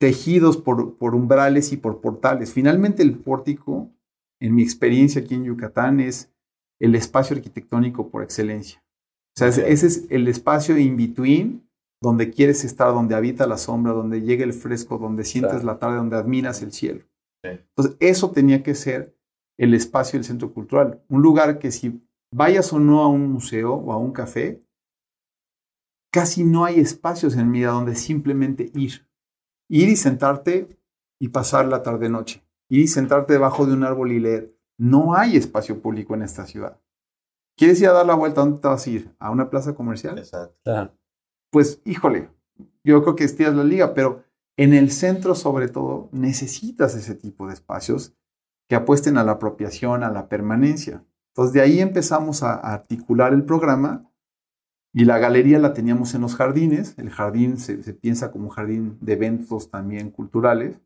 [0.00, 2.50] tejidos por, por umbrales y por portales.
[2.50, 3.90] Finalmente, el pórtico,
[4.40, 6.32] en mi experiencia aquí en Yucatán, es
[6.80, 8.82] el espacio arquitectónico por excelencia.
[9.36, 11.68] O sea, ese es el espacio in between
[12.00, 15.98] donde quieres estar, donde habita la sombra, donde llega el fresco, donde sientes la tarde,
[15.98, 17.04] donde admiras el cielo.
[17.42, 19.15] Entonces, eso tenía que ser
[19.58, 21.02] el espacio del centro cultural.
[21.08, 24.62] Un lugar que si vayas o no a un museo o a un café,
[26.12, 29.06] casi no hay espacios en vida donde simplemente ir.
[29.68, 30.68] Ir y sentarte
[31.18, 32.42] y pasar la tarde-noche.
[32.68, 34.54] Ir y sentarte debajo de un árbol y leer.
[34.78, 36.80] No hay espacio público en esta ciudad.
[37.56, 38.42] ¿Quieres ir a dar la vuelta?
[38.42, 39.14] ¿Dónde te vas a ir?
[39.18, 40.18] ¿A una plaza comercial?
[40.18, 40.94] Exacto.
[41.50, 42.28] Pues, híjole,
[42.84, 44.24] yo creo que estiras la liga, pero
[44.58, 48.14] en el centro, sobre todo, necesitas ese tipo de espacios
[48.68, 51.04] que apuesten a la apropiación, a la permanencia.
[51.34, 54.10] Entonces, de ahí empezamos a, articular el programa
[54.92, 56.94] y la galería la teníamos en los jardines.
[56.98, 60.80] El jardín se, se, piensa como un jardín de eventos también culturales.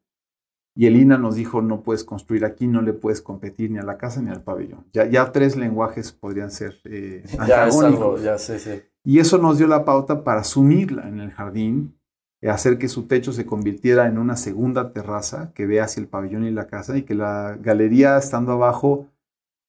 [0.76, 3.82] Y el INA nos dijo, no puedes construir aquí, no le puedes competir ni a
[3.82, 4.86] la casa ni al pabellón.
[4.92, 8.82] Ya, ya tres lenguajes podrían ser eh, ya es algo, ya sí, sí.
[9.04, 11.99] Y eso nos dio la pauta para sumirla en el jardín,
[12.48, 16.44] hacer que su techo se convirtiera en una segunda terraza que vea hacia el pabellón
[16.46, 19.08] y la casa y que la galería estando abajo,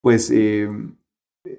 [0.02, 0.70] pues eh,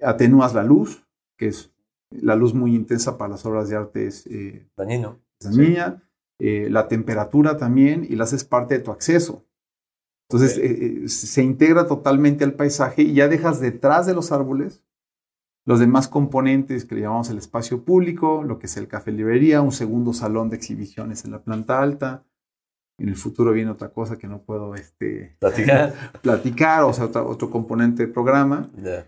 [0.02, 1.04] atenúas la luz,
[1.36, 1.70] que es
[2.10, 5.18] la luz muy intensa para las obras de arte es eh, dañino.
[5.40, 5.96] dañina.
[5.96, 6.08] Sí.
[6.44, 9.44] Eh, la temperatura también y la haces parte de tu acceso.
[10.28, 11.02] Entonces okay.
[11.04, 14.82] eh, se integra totalmente al paisaje y ya dejas detrás de los árboles
[15.64, 19.60] los demás componentes que le llamamos el espacio público, lo que es el café librería,
[19.60, 22.24] un segundo salón de exhibiciones en la planta alta.
[22.98, 27.28] En el futuro viene otra cosa que no puedo este, platicar, platicar o sea, otro,
[27.28, 28.68] otro componente del programa.
[28.76, 29.06] Yeah.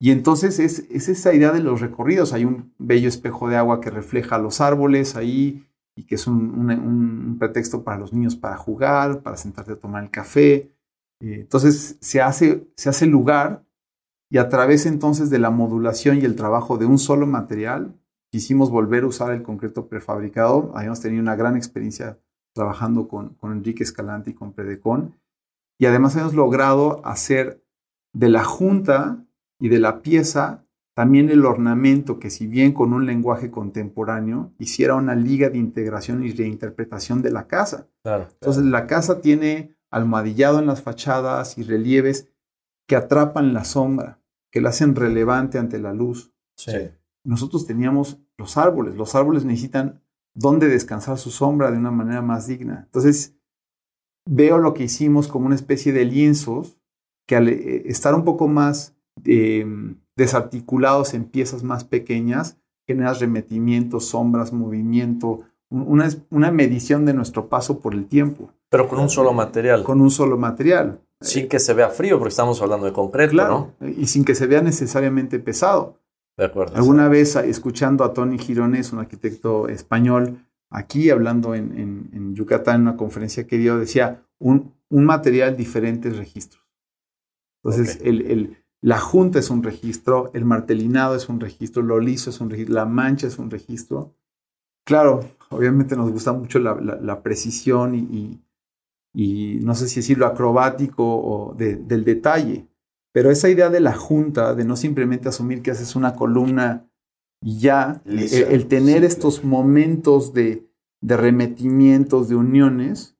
[0.00, 2.32] Y entonces es, es, esa idea de los recorridos.
[2.32, 6.36] Hay un bello espejo de agua que refleja los árboles ahí y que es un,
[6.36, 10.70] un, un pretexto para los niños para jugar, para sentarte a tomar el café.
[11.20, 13.64] Eh, entonces se hace, se hace lugar
[14.30, 17.94] y a través entonces de la modulación y el trabajo de un solo material,
[18.30, 20.72] quisimos volver a usar el concreto prefabricado.
[20.74, 22.18] Habíamos tenido una gran experiencia
[22.54, 25.14] trabajando con, con Enrique Escalante y con Predecon.
[25.78, 27.62] Y además hemos logrado hacer
[28.12, 29.24] de la junta
[29.60, 30.64] y de la pieza
[30.98, 36.24] también el ornamento que si bien con un lenguaje contemporáneo hiciera una liga de integración
[36.24, 37.86] y reinterpretación de la casa.
[38.02, 42.28] Claro, Entonces la casa tiene almohadillado en las fachadas y relieves
[42.88, 44.17] que atrapan la sombra,
[44.50, 46.32] que la hacen relevante ante la luz.
[46.56, 46.72] Sí.
[47.24, 48.96] Nosotros teníamos los árboles.
[48.96, 50.02] Los árboles necesitan
[50.34, 52.82] dónde descansar su sombra de una manera más digna.
[52.84, 53.36] Entonces
[54.26, 56.78] veo lo que hicimos como una especie de lienzos
[57.26, 59.66] que al estar un poco más eh,
[60.16, 67.80] desarticulados en piezas más pequeñas, generas remetimientos, sombras, movimiento, una, una, medición de nuestro paso
[67.80, 68.50] por el tiempo.
[68.70, 69.84] Pero con un solo material.
[69.84, 71.00] Con un solo material.
[71.20, 73.88] Sin que se vea frío, porque estamos hablando de concreto, claro, ¿no?
[73.88, 75.98] Y sin que se vea necesariamente pesado.
[76.36, 76.76] De acuerdo.
[76.76, 77.10] Alguna sí.
[77.10, 82.82] vez escuchando a Tony Girones, un arquitecto español, aquí hablando en, en, en Yucatán, en
[82.82, 86.64] una conferencia que dio, decía, un, un material, diferentes registros.
[87.64, 88.08] Entonces, okay.
[88.08, 92.40] el, el la junta es un registro, el martelinado es un registro, lo liso es
[92.40, 94.14] un registro, la mancha es un registro.
[94.86, 98.44] Claro, obviamente nos gusta mucho la, la, la precisión y, y,
[99.18, 102.68] y, no sé si decirlo acrobático o de, del detalle,
[103.12, 106.88] pero esa idea de la junta, de no simplemente asumir que haces una columna
[107.42, 109.06] y ya, el, el, tener simple.
[109.08, 110.68] estos momentos de,
[111.02, 113.16] de remetimientos, de uniones,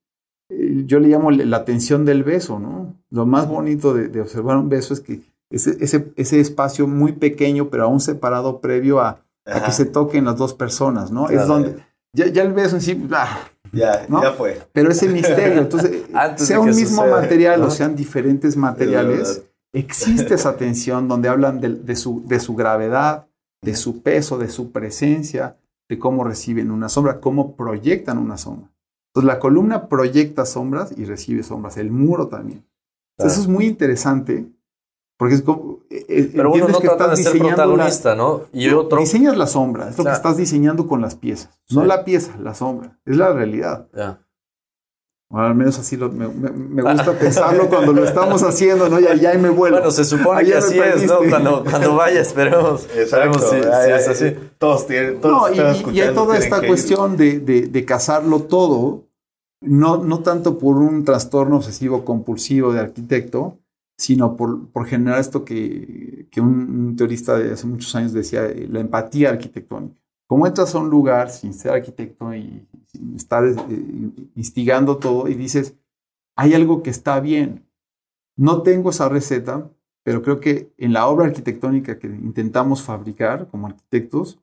[0.51, 2.95] eh, yo le llamo la tensión del beso, ¿no?
[3.11, 7.13] Lo más bonito de, de observar un beso es que ese, ese, ese, espacio muy
[7.13, 11.27] pequeño, pero aún separado previo a, a que se toquen las dos personas, ¿no?
[11.27, 11.77] Claro, es donde
[12.15, 14.23] ya, ya, el beso en sí, ah, ya, ¿no?
[14.23, 14.61] ya fue.
[14.73, 16.05] Pero ese misterio, entonces,
[16.37, 17.67] sea un mismo material ¿no?
[17.67, 23.27] o sean diferentes materiales, existe esa tensión donde hablan de, de, su, de su gravedad,
[23.63, 25.57] de su peso, de su presencia,
[25.89, 28.71] de cómo reciben una sombra, cómo proyectan una sombra.
[29.11, 32.65] Entonces, la columna proyecta sombras y recibe sombras, el muro también.
[33.17, 34.47] Entonces, eso es muy interesante
[35.19, 35.81] porque es como.
[35.91, 38.43] Eh, Pero uno no trata de ser protagonista, la, ¿no?
[38.53, 38.99] Y otro.
[39.01, 41.61] Diseñas la sombra, es lo que estás diseñando con las piezas.
[41.67, 41.75] Sí.
[41.77, 42.99] No la pieza, la sombra.
[43.05, 43.89] Es la realidad.
[43.93, 44.21] Yeah.
[45.31, 48.99] O al menos así lo, me, me- me gusta pensarlo cuando lo estamos haciendo, ¿no?
[48.99, 49.77] Y allá me vuelvo.
[49.77, 51.19] Bueno, se supone que así es, ¿no?
[51.29, 52.87] Cuando, cuando vaya, esperemos.
[52.97, 53.39] Exacto.
[53.41, 54.35] si, si es así.
[54.57, 57.17] Todos tienen, todos No, los y, que y- y hay toda tienen esta que cuestión
[57.19, 59.05] de, de, de casarlo todo,
[59.61, 63.59] no, no tanto por un trastorno obsesivo compulsivo de arquitecto,
[63.99, 66.49] sino por, por generar esto que, que un,
[66.89, 70.01] un teorista de hace muchos años decía, eh, la empatía arquitectónica.
[70.29, 75.35] Como entras a un lugar sin ser arquitecto y sin estar eh, instigando todo y
[75.35, 75.75] dices,
[76.37, 77.67] hay algo que está bien.
[78.37, 79.69] No tengo esa receta,
[80.05, 84.39] pero creo que en la obra arquitectónica que intentamos fabricar como arquitectos,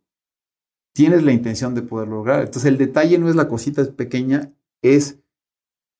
[0.94, 2.40] tienes la intención de poder lograr.
[2.42, 5.20] Entonces el detalle no es la cosita pequeña, es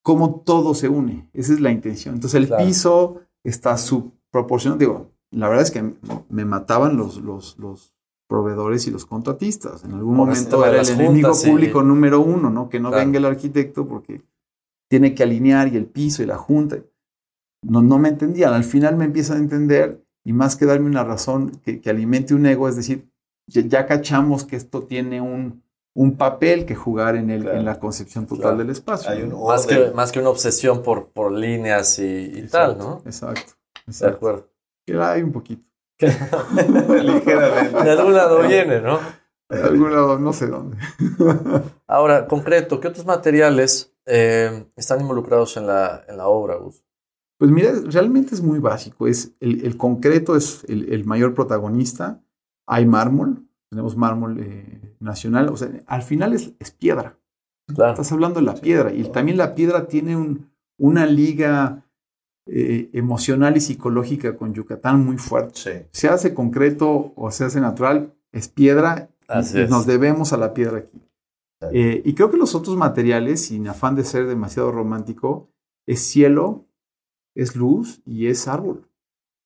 [0.04, 1.30] cómo todo se une.
[1.34, 2.16] Esa es la intención.
[2.16, 2.66] Entonces el Claro.
[2.66, 4.80] piso está subproporcionado.
[4.80, 5.94] Digo, la verdad es que
[6.30, 7.94] me mataban los, los, los
[8.28, 9.84] proveedores y los contratistas.
[9.84, 12.70] En algún Por momento era el enemigo juntas público número uno, ¿no?
[12.70, 13.06] Que no Claro.
[13.06, 14.22] venga el arquitecto porque
[14.90, 16.78] tiene que alinear y el piso y la junta.
[17.64, 18.54] No, no me entendían.
[18.54, 22.34] Al final me empiezan a entender y más que darme una razón que, que alimente
[22.34, 23.08] un ego, es decir,
[23.48, 25.64] ya, ya cachamos que esto tiene un,
[25.98, 27.58] un papel que jugar en, el, Claro.
[27.58, 28.58] en la concepción total Claro.
[28.58, 29.10] del espacio.
[29.10, 29.38] Hay ¿no?
[29.40, 32.04] un Más que, más que una obsesión por, por líneas y,
[32.36, 33.02] y tal, ¿no?
[33.06, 33.54] Exacto.
[33.86, 34.16] De exacto.
[34.18, 34.50] acuerdo.
[34.86, 35.64] Que hay un poquito.
[36.00, 37.84] Ligeramente.
[37.84, 39.00] De algún lado viene, ¿no?
[39.50, 40.78] De algún lado, no sé dónde.
[41.88, 46.84] Ahora, concreto, ¿qué otros materiales eh, están involucrados en la, en la obra, Gus?
[47.38, 49.08] Pues mira, realmente es muy básico.
[49.08, 52.22] Es el, el concreto es el, el mayor protagonista.
[52.68, 53.45] Hay mármol,
[53.76, 55.50] tenemos mármol eh, nacional.
[55.50, 57.18] O sea, al final es, es piedra.
[57.68, 57.92] Claro.
[57.92, 58.94] Estás hablando de la piedra.
[58.94, 61.84] Y también la piedra tiene un- una liga
[62.48, 65.54] eh, emocional y psicológica con Yucatán muy fuerte.
[65.56, 65.72] Sí.
[65.92, 69.70] Se hace concreto o se hace natural, es piedra y- Así y es.
[69.70, 71.02] nos debemos a la piedra aquí.
[71.72, 75.50] Eh, y creo que los otros materiales, sin afán de ser demasiado romántico,
[75.88, 76.66] es cielo,
[77.36, 78.88] es luz y es árbol.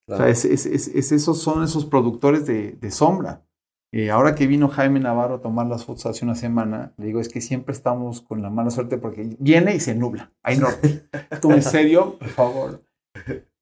[0.06, 0.24] claro.
[0.24, 3.46] O sea, es, es- es- es esos, son esos productores de, de sombra.
[3.91, 7.19] Eh, ahora que vino Jaime Navarro a tomar las fotos hace una semana, le digo,
[7.19, 10.32] es que siempre estamos con la mala suerte porque viene y se nubla.
[10.43, 11.10] Hay norte.
[11.41, 12.84] Como, en serio, por favor.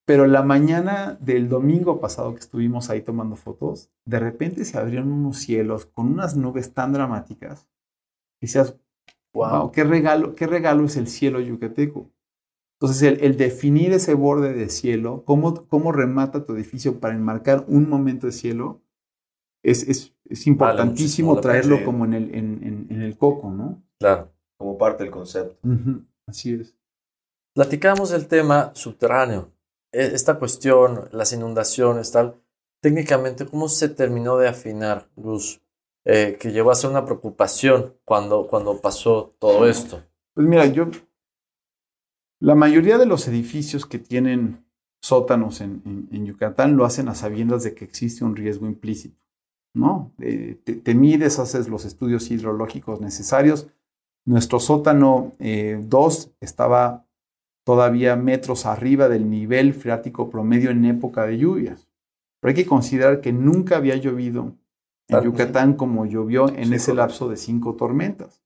[0.06, 5.12] Pero la mañana del domingo pasado que estuvimos ahí tomando fotos, de repente se abrieron
[5.12, 7.68] unos cielos con unas nubes tan dramáticas.
[8.42, 8.76] Y decías,
[9.34, 9.50] Wow.
[9.50, 12.10] wow, qué regalo, qué regalo es el cielo yucateco.
[12.80, 17.66] Entonces, el, el definir ese borde de cielo, cómo, cómo remata tu edificio para enmarcar
[17.68, 18.82] un momento de cielo,
[19.64, 23.84] es, es, es importantísimo traerlo como en el, en, en- en el coco, ¿no?
[24.00, 24.32] Claro.
[24.58, 25.58] Como parte del concepto.
[26.28, 26.76] Así es.
[27.56, 29.52] Platicamos del tema subterráneo.
[29.92, 32.36] E- Esta cuestión, las inundaciones, tal.
[32.82, 35.62] Técnicamente, ¿cómo se terminó de afinar, Gus?
[36.06, 40.04] Eh, que llegó a ser una preocupación cuando, cuando pasó todo esto.
[40.34, 40.88] Pues mira, yo.
[42.40, 44.66] La mayoría de los edificios que tienen
[45.02, 49.20] sótanos en, en- en Yucatán lo hacen a sabiendas de que existe un riesgo implícito,
[49.74, 50.12] ¿no?
[50.20, 53.68] Eh, te, te mides, haces los estudios hidrológicos necesarios.
[54.26, 57.06] Nuestro sótano 2 estaba
[57.64, 61.88] todavía metros arriba del nivel freático promedio en época de lluvias.
[62.40, 64.54] Pero hay que considerar que nunca había llovido
[65.08, 65.24] en.
[65.24, 68.44] Yucatán como llovió en ese lapso de cinco tormentas.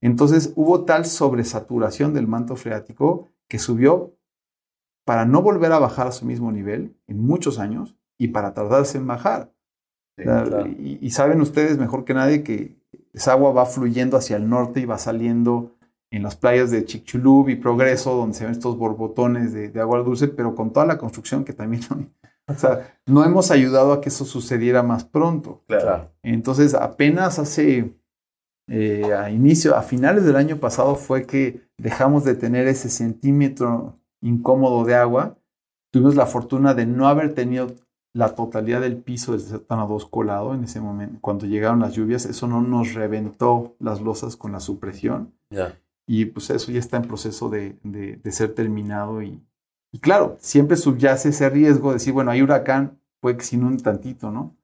[0.00, 4.14] Entonces hubo tal sobresaturación del manto freático que subió
[5.04, 8.98] para no volver a bajar a su mismo nivel en muchos años y para tardarse
[8.98, 9.52] en bajar.
[10.18, 10.66] Sí, claro.
[10.66, 12.76] y, y saben ustedes mejor que nadie que
[13.12, 15.78] esa agua va fluyendo hacia el norte y va saliendo
[16.10, 19.98] en las playas de Chicxulub y Progreso, donde se ven estos borbotones de, de agua
[20.00, 21.82] dulce, pero con toda la construcción que también...
[22.50, 25.62] O sea, no hemos ayudado a que eso sucediera más pronto.
[25.66, 26.10] Claro.
[26.22, 27.94] Entonces, apenas hace,
[28.70, 34.00] eh, a inicio, a finales del año pasado fue que dejamos de tener ese centímetro
[34.22, 35.36] incómodo de agua.
[35.92, 37.74] Tuvimos la fortuna de no haber tenido
[38.18, 41.18] la totalidad del piso del sótano 2 colado en ese momento.
[41.20, 45.32] Cuando llegaron las lluvias, eso no nos reventó las losas con la supresión.
[45.50, 45.78] Ya.
[46.06, 49.22] Y pues eso ya está en proceso de, de- de ser terminado.
[49.22, 49.40] Y,
[49.92, 53.82] y claro, siempre subyace ese riesgo de decir, bueno, hay huracán, puede que se inunde
[53.84, 54.56] tantito, ¿no?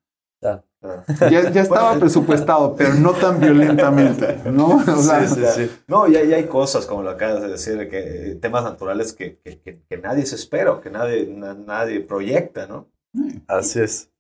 [0.43, 0.65] Ya.
[0.81, 1.05] Claro.
[1.31, 4.77] Ya, ya estaba presupuestado, pero no tan violentamente, ¿no?
[4.89, 5.71] O sea, Sí, sí, sí.
[5.87, 9.13] No, y hay, y hay cosas, como lo acabas de decir, que eh, temas naturales
[9.13, 12.89] que, que, que- que nadie se espera, que nadie, na- nadie proyecta, ¿no?
[13.47, 14.11] Así es.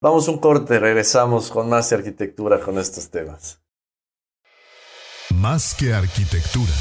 [0.00, 3.62] Vamos un corte, regresamos con más de arquitectura con estos temas.
[5.34, 6.72] Más que arquitectura.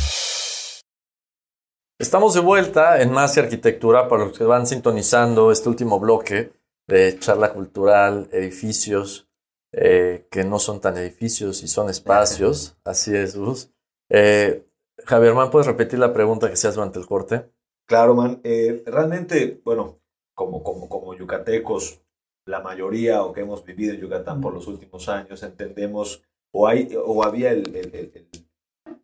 [1.99, 6.51] Estamos de vuelta en Más y Arquitectura para los que van sintonizando este último bloque
[6.87, 9.29] de charla cultural, edificios
[9.71, 12.75] eh, que no son tan edificios y son espacios.
[12.83, 13.71] Así es, Gus.
[14.09, 14.67] Eh,
[15.05, 17.51] Javier, ¿man, puedes repetir la pregunta que seas durante el corte?
[17.85, 18.41] Claro, man.
[18.43, 20.00] Eh, realmente, bueno,
[20.33, 22.01] como, como, como yucatecos,
[22.45, 26.23] la mayoría o que hemos vivido en Yucatán por los últimos años, entendemos
[26.53, 28.29] o, hay, o había el, el, el,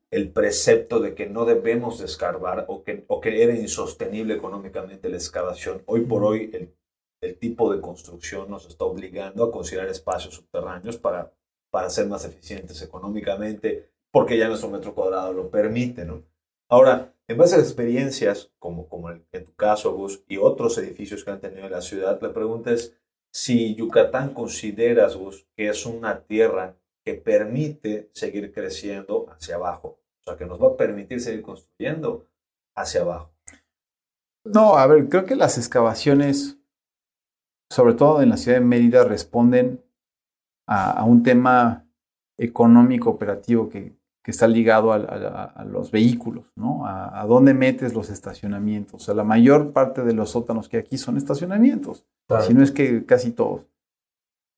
[0.10, 5.18] el precepto de que no debemos escarbar o que, o que era insostenible económicamente la
[5.18, 5.84] excavación.
[5.86, 6.76] Hoy por hoy el,
[7.22, 11.32] el tipo de construcción nos está obligando a considerar espacios subterráneos para,
[11.70, 16.24] para ser más eficientes económicamente, porque ya nuestro metro cuadrado lo permite, ¿no?
[16.70, 21.42] Ahora, en base a experiencias, como, en tu caso, Gus, y otros edificios que han
[21.42, 22.98] tenido en la ciudad, la pregunta es
[23.32, 30.24] si Yucatán consideras, Gus, que es una tierra que permite seguir creciendo hacia abajo, o
[30.24, 32.28] sea, que nos va a permitir seguir construyendo
[32.76, 33.32] hacia abajo.
[34.46, 36.58] No, a ver, creo que las excavaciones,
[37.70, 39.84] sobre todo en la ciudad de Mérida, responden
[40.70, 41.90] a un tema
[42.38, 43.98] económico operativo que,
[44.28, 46.86] que está ligado a, a, a, los vehículos, ¿no?
[46.86, 49.02] A, dónde metes los estacionamientos.
[49.02, 52.44] O sea, la mayor parte de los sótanos que hay aquí son estacionamientos, claro.
[52.44, 53.62] si no es que casi todos.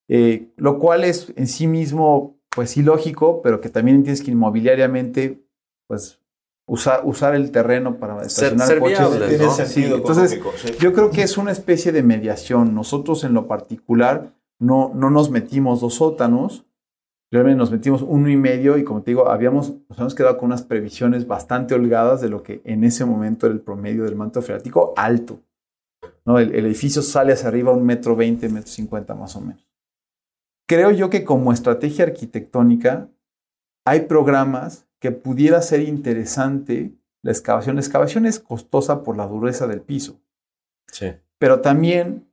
[0.08, 5.40] Eh, lo cual es en sí mismo, pues ilógico, pero que también tienes que inmobiliariamente,
[5.86, 6.20] pues,
[6.66, 8.98] usar, usar el terreno para estacionar ser, ser coches.
[8.98, 9.52] viable, ¿no?
[9.52, 10.72] Sí, entonces, sí.
[10.80, 12.74] yo creo que es una especie de mediación.
[12.74, 16.66] Nosotros en lo particular no, no nos metimos dos sótanos,
[17.32, 20.48] realmente nos metimos uno y medio y como te digo, habíamos, nos hemos quedado con
[20.48, 24.42] unas previsiones bastante holgadas de lo que en ese momento era el promedio del manto
[24.42, 25.40] freático alto.
[26.26, 26.40] ¿no?
[26.40, 29.70] El, el, edificio sale hacia arriba un metro veinte, metro cincuenta más o menos.
[30.68, 33.10] Creo yo que como estrategia arquitectónica
[33.86, 37.76] hay programas que pudiera ser interesante la excavación.
[37.76, 40.20] La excavación es costosa por la dureza del piso.
[40.88, 41.14] Sí.
[41.38, 42.29] Pero también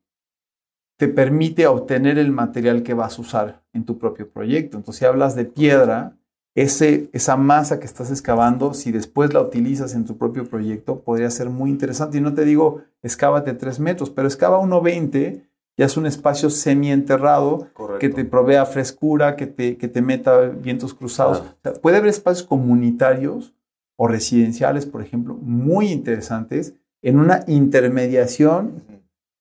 [0.97, 4.79] te permite obtener el material que vas a usar en tu propio proyecto.
[4.79, 6.17] Entonces, si hablas de piedra,
[6.55, 11.31] ese, esa masa que estás excavando, si después la utilizas en tu propio proyecto, podría
[11.31, 12.17] ser muy interesante.
[12.17, 15.43] Y no te digo, excávate tres metros, pero excava 1,20,
[15.77, 17.69] ya es un espacio semienterrado
[18.01, 21.43] que te provea frescura, que te, que te meta vientos cruzados.
[21.45, 21.55] Ah.
[21.59, 23.55] O sea, puede haber espacios comunitarios
[23.97, 28.83] o residenciales, por ejemplo, muy interesantes en una intermediación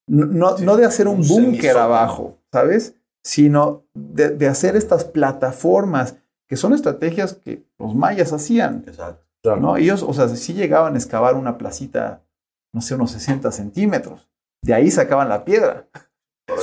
[0.08, 2.96] no, no, sí, no, de hacer un, un búnker abajo, ¿sabes?
[3.24, 8.84] Sino de, de, hacer estas plataformas, que son estrategias que los mayas hacían.
[8.88, 9.26] Exacto.
[9.56, 9.78] ¿no?
[9.78, 12.24] Ellos, o sea, sí llegaban a excavar una placita,
[12.74, 14.28] no sé, unos 60 centímetros.
[14.64, 15.88] De ahí sacaban la piedra.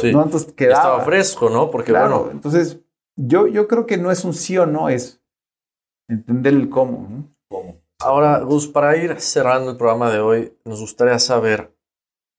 [0.00, 0.12] Sí.
[0.12, 0.22] ¿no?
[0.24, 0.82] Entonces quedaba.
[0.82, 1.70] Estaba fresco, ¿no?
[1.70, 2.32] Porque claro, bueno.
[2.32, 2.80] Entonces,
[3.16, 5.22] yo, yo creo que no es un sí o no, es
[6.08, 7.06] entender el cómo.
[7.08, 7.34] ¿no?
[7.48, 7.76] ¿Cómo?
[8.00, 11.76] Ahora, Gus, para ir cerrando el programa de hoy, nos gustaría saber.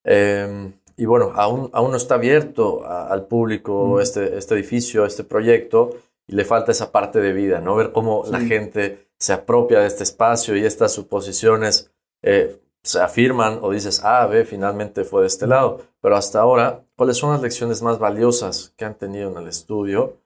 [0.05, 4.01] Eh, y bueno, aún, aún no está abierto a, al público mm.
[4.01, 5.91] este, este edificio, este proyecto,
[6.27, 7.75] y le falta esa parte de vida, ¿no?
[7.75, 8.31] Ver cómo sí.
[8.31, 11.91] la gente se apropia de este espacio y estas suposiciones
[12.21, 15.81] eh, se afirman o dices, ah, ve, finalmente fue de este lado.
[16.01, 20.17] Pero hasta ahora, ¿cuáles son las lecciones más valiosas que han tenido en el estudio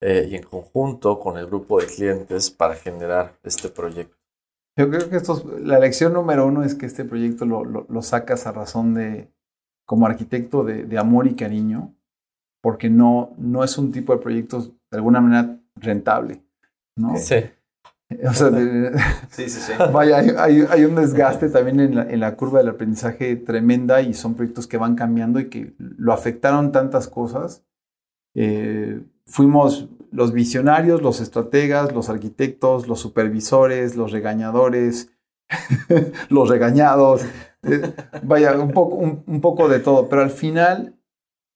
[0.00, 4.16] eh, y en conjunto con el grupo de clientes para generar este proyecto?
[4.76, 7.86] Yo creo que esto es, la lección número uno es que este proyecto lo, lo,
[7.88, 9.30] lo sacas a razón de,
[9.86, 11.94] como arquitecto de, de, amor y cariño,
[12.62, 16.42] porque no, no es un tipo de proyectos de alguna manera rentable.
[16.96, 17.16] ¿no?
[17.16, 17.36] Sí.
[18.28, 18.92] O sea, de,
[19.30, 19.72] sí, sí, sí.
[19.92, 24.02] Vaya, hay, hay, hay, un desgaste también en la, en la curva del aprendizaje tremenda
[24.02, 27.64] y son proyectos que van cambiando y que lo afectaron tantas cosas.
[28.34, 35.10] Eh, fuimos los visionarios, los estrategas, los arquitectos, los supervisores, los regañadores,
[36.28, 37.22] los regañados,
[37.62, 40.96] eh, vaya, un poco, un, un, poco de todo, pero al final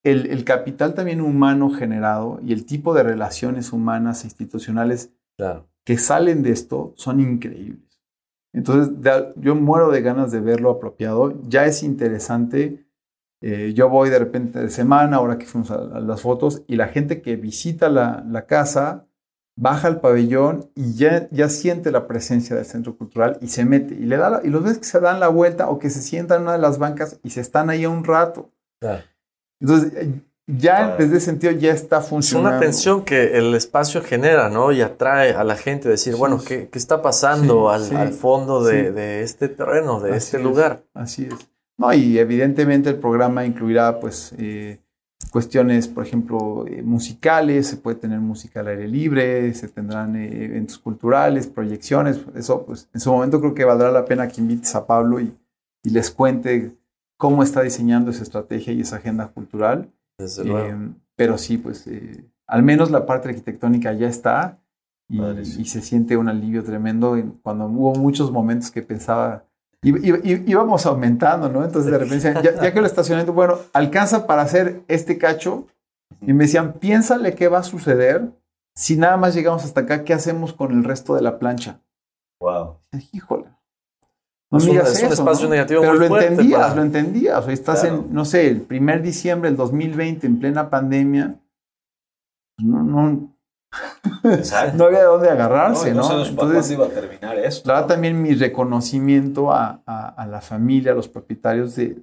[0.04, 5.68] el, el, capital también humano generado y el tipo de relaciones humanas e institucionales claro.
[5.84, 8.00] que salen de esto son increíbles.
[8.52, 11.38] Entonces, de, yo muero de ganas de verlo apropiado.
[11.42, 12.86] Ya es interesante.
[13.42, 16.76] Eh, yo voy de repente de semana, ahora que fuimos a, a las fotos, y
[16.76, 19.06] la gente que visita la, la casa
[19.56, 23.94] baja al pabellón y ya, ya, siente la presencia del centro cultural y se mete
[23.94, 26.02] y le da la, y los ves que se dan la vuelta o que se
[26.02, 28.50] sientan en una de las bancas y se están ahí un rato.
[28.80, 29.02] Claro.
[29.58, 29.92] Entonces,
[30.46, 30.96] ya claro.
[30.98, 32.50] desde ese sentido ya está funcionando.
[32.50, 34.70] Es una tensión que el espacio genera, ¿no?
[34.72, 37.84] Y atrae a la gente a decir, sí, bueno, ¿qué, ¿qué, está pasando sí, al,
[37.84, 40.82] sí, al, fondo de, de, este terreno, de así este es, lugar?
[40.94, 41.48] Así es.
[41.78, 44.78] No, y evidentemente el programa incluirá, pues, eh,
[45.36, 50.44] cuestiones, por ejemplo, eh, musicales, se puede tener música al aire libre, se tendrán eh,
[50.46, 54.74] eventos culturales, proyecciones, eso pues en su momento creo que valdrá la pena que invites
[54.74, 55.30] a Pablo y,
[55.84, 56.74] y les cuente
[57.18, 59.90] cómo está diseñando esa estrategia y esa agenda cultural.
[60.18, 60.68] Desde luego.
[60.68, 61.86] Eh, pero sí, pues
[62.46, 64.58] al menos la parte arquitectónica ya está
[65.06, 65.18] y,
[65.60, 69.44] y se siente un alivio tremendo en- cuando hubo muchos momentos que pensaba,
[69.82, 71.64] y, íbamos aumentando, ¿no?
[71.64, 75.66] Entonces de repente ya, ya que el estacionamiento, bueno, alcanza para hacer este cacho,
[76.20, 78.30] y me decían, piénsale qué va a suceder
[78.74, 81.80] si nada más llegamos hasta acá, ¿qué hacemos con el resto de la plancha?
[82.40, 82.76] Wow.
[83.12, 83.46] Híjole.
[84.50, 85.50] No Es me un- digas es un eso, espacio ¿no?
[85.54, 87.48] negativo Pero muy lo fuerte entendías, para- lo entendías.
[87.48, 87.96] Estás Claro.
[88.08, 91.40] en, no sé, el primer diciembre del 2020, en plena pandemia.
[92.58, 93.35] No, no, Exacto.
[94.74, 96.02] No había de dónde agarrarse, ¿no?
[96.02, 97.72] no para Entonces, iba a terminar esto.
[97.72, 97.84] ¿no?
[97.86, 101.96] también mi reconocimiento a, a- a la familia, a los propietarios de,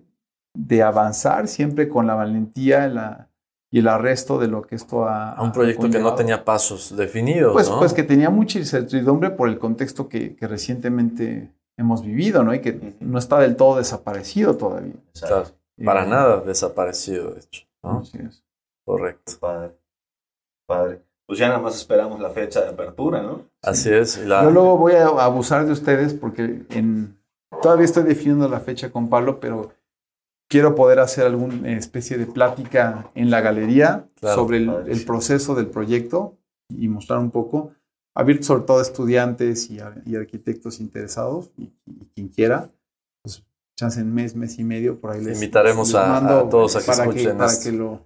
[0.56, 3.28] de avanzar siempre con la valentía la-
[3.72, 5.32] y el arresto de lo que esto ha...
[5.34, 7.80] A un ha proyecto que no tenía pasos definidos, Pues, ¿no?
[7.80, 12.54] pues que tenía mucha incertidumbre por el contexto que, que recientemente hemos vivido, ¿no?
[12.54, 14.94] Y que no está del todo desaparecido todavía.
[15.20, 15.46] Claro,
[15.84, 17.66] para Eh, nada desaparecido, de hecho.
[17.82, 18.00] ¿no?
[18.02, 18.44] así es.
[18.86, 19.34] Correcto.
[19.40, 19.72] Padre.
[20.68, 21.02] Padre.
[21.26, 23.50] Pues ya nada más esperamos la fecha de apertura, ¿no?
[23.62, 24.18] Así es.
[24.26, 27.18] la- Yo luego voy a abusar de ustedes porque en,
[27.62, 29.72] todavía estoy definiendo la fecha con Pablo, pero
[30.50, 35.56] quiero poder hacer alguna especie de plática en la galería Claro, sobre el, el proceso
[35.56, 36.38] del proyecto
[36.70, 37.72] y mostrar un poco,
[38.16, 42.70] abierto sobre todo a estudiantes y, a- y arquitectos interesados y, y quien quiera,
[43.24, 43.44] pues
[43.78, 46.80] chance en mes, mes y medio, por ahí les Invitaremos les a- a todos a
[46.80, 47.70] que para escuchen para esto.
[47.72, 48.02] que lo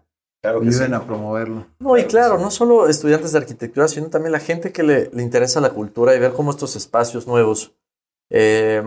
[0.47, 0.77] Claro que sí.
[0.77, 1.65] ayuden a promoverlo.
[1.79, 5.21] No, y claro, no solo estudiantes de arquitectura, sino también la gente que le, le
[5.21, 7.73] interesa la cultura y ver cómo estos espacios nuevos
[8.29, 8.81] eh,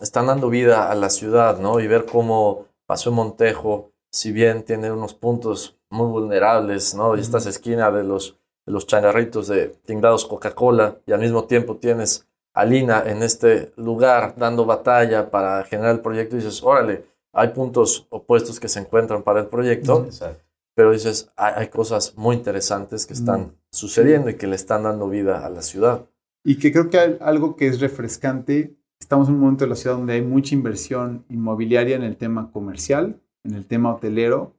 [0.00, 1.78] están dando vida a la ciudad, ¿no?
[1.78, 7.16] Y ver cómo Paseo Montejo, si bien tiene unos puntos muy vulnerables, ¿no?
[7.16, 8.36] Y estás esquina de los,
[8.66, 13.72] de los changarritos de tindados Coca-Cola y al mismo tiempo tienes a Lina en este
[13.76, 18.80] lugar dando batalla para generar el proyecto y dices, órale, hay puntos opuestos que se
[18.80, 20.45] encuentran para el proyecto Exacto.
[20.76, 23.52] Pero dices, hay, hay cosas muy interesantes que están Mm.
[23.72, 26.06] sucediendo y que le están dando vida a la ciudad.
[26.44, 29.76] Y que creo que hay algo que es refrescante, estamos en un momento de la
[29.76, 34.54] ciudad donde hay mucha inversión inmobiliaria en el tema comercial, en el tema hotelero,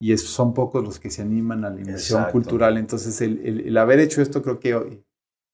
[0.00, 2.32] y es- son pocos los que se animan a la inversión Exacto.
[2.32, 2.76] cultural.
[2.78, 5.04] Entonces, el, el- el haber hecho esto creo que hoy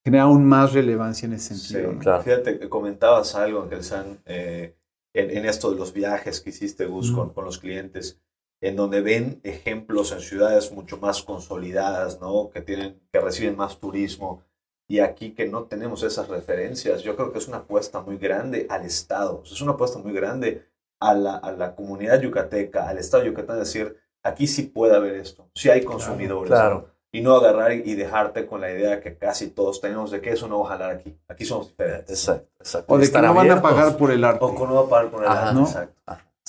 [0.04, 1.92] genera aún más relevancia en ese Sí, sentido.
[1.94, 1.98] ¿no?
[1.98, 2.22] claro.
[2.22, 4.76] Fíjate que comentabas algo, Angelsan, eh,
[5.14, 7.14] en, en esto de los viajes que hiciste, Gus, Mm.
[7.16, 8.18] con, con los clientes,
[8.60, 12.50] en donde ven ejemplos en ciudades mucho más consolidadas, ¿no?
[12.50, 14.42] Que, tienen, que reciben más turismo.
[14.88, 18.66] Y aquí que no tenemos esas referencias, yo creo que es una apuesta muy grande
[18.68, 20.66] al Estado, es una apuesta muy grande
[21.00, 25.14] a la, a la comunidad yucateca, al Estado de Yucatán, decir, aquí sí puede haber
[25.14, 26.50] esto, sí hay consumidores.
[26.50, 26.74] claro.
[26.86, 27.00] ¿no?
[27.12, 30.46] Y no agarrar y dejarte con la idea que casi todos tenemos de que eso
[30.46, 31.18] no va a jalar aquí.
[31.26, 32.08] Aquí somos diferentes.
[32.08, 32.94] Exacto, exacto.
[32.94, 33.62] O de que no van a abiertos.
[33.68, 34.44] pagar por el arte.
[34.44, 35.42] O que no va a pagar con el Ajá.
[35.48, 35.66] arte, ¿No?
[35.66, 36.00] exacto.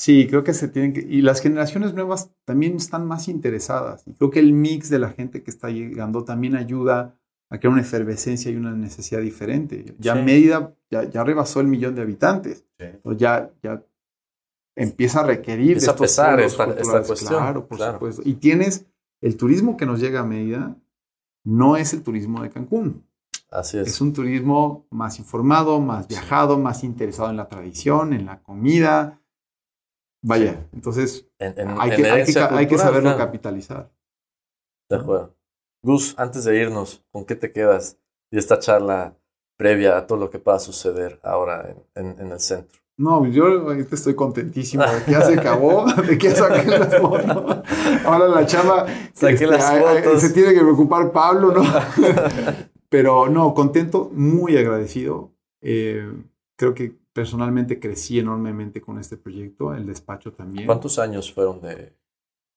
[0.03, 1.01] Sí, creo que se tienen que...
[1.01, 4.01] Y las generaciones nuevas también están más interesadas.
[4.07, 7.15] Y creo que el mix de la gente que está llegando también ayuda
[7.51, 9.93] a crear una efervescencia y una necesidad diferente.
[9.99, 10.23] Ya Sí.
[10.23, 12.65] Mérida ya, ya rebasó el millón de habitantes.
[12.79, 12.85] Sí.
[12.85, 13.85] Entonces ya, ya
[14.75, 17.93] empieza a requerir Empieza a estos pesar esta- esta cuestión, Claro, por claro.
[17.93, 18.21] supuesto.
[18.25, 18.87] Y tienes
[19.21, 20.75] el turismo que nos llega a Mérida,
[21.45, 23.05] no es el turismo de Cancún.
[23.51, 23.87] Así es.
[23.87, 29.20] Es un turismo más informado, más viajado, más interesado en la tradición, en la comida.
[30.23, 33.17] Vaya, entonces En- en- hay en que, hay que, herencia hay que cultural, saberlo claro.
[33.17, 33.91] capitalizar.
[34.89, 35.35] De acuerdo.
[35.83, 37.97] Gus, antes de irnos, ¿con qué te quedas
[38.31, 39.15] de esta charla
[39.57, 42.79] previa a todo lo que pueda suceder ahora en, el centro?
[42.97, 46.97] No, yo ahorita estoy contentísimo de que ya se acabó, de que ya saqué las
[46.99, 47.63] fotos.
[48.05, 49.37] Ahora la chava este,
[50.19, 51.63] se tiene que preocupar Pablo, ¿no?
[52.89, 55.31] Pero no, contento, muy agradecido.
[55.61, 56.11] Eh,
[56.57, 60.65] creo que personalmente crecí enormemente con este proyecto, el despacho también.
[60.65, 61.97] ¿Cuántos años fueron de...?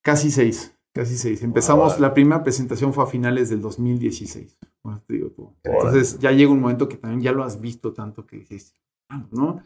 [0.03, 1.43] Casi seis, casi seis.
[1.43, 4.59] Empezamos, la primera presentación fue a finales del 2016.
[4.83, 5.33] Bueno, te digo.
[5.37, 5.79] Órale.
[5.79, 8.75] Entonces ya llega un momento que también ya lo has visto tanto que dices,
[9.09, 9.63] ah, ¿no?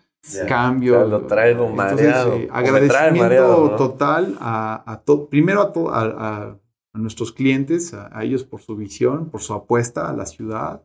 [0.47, 1.07] Cambio.
[1.07, 3.76] Lo traigo Entonces, mareado, eh, me trae agradecimiento mareado, ¿no?
[3.76, 6.59] total a, a to- primero a, to- a, a-
[6.95, 10.82] nuestros clientes, a, a ellos por su visión, por su apuesta a la ciudad,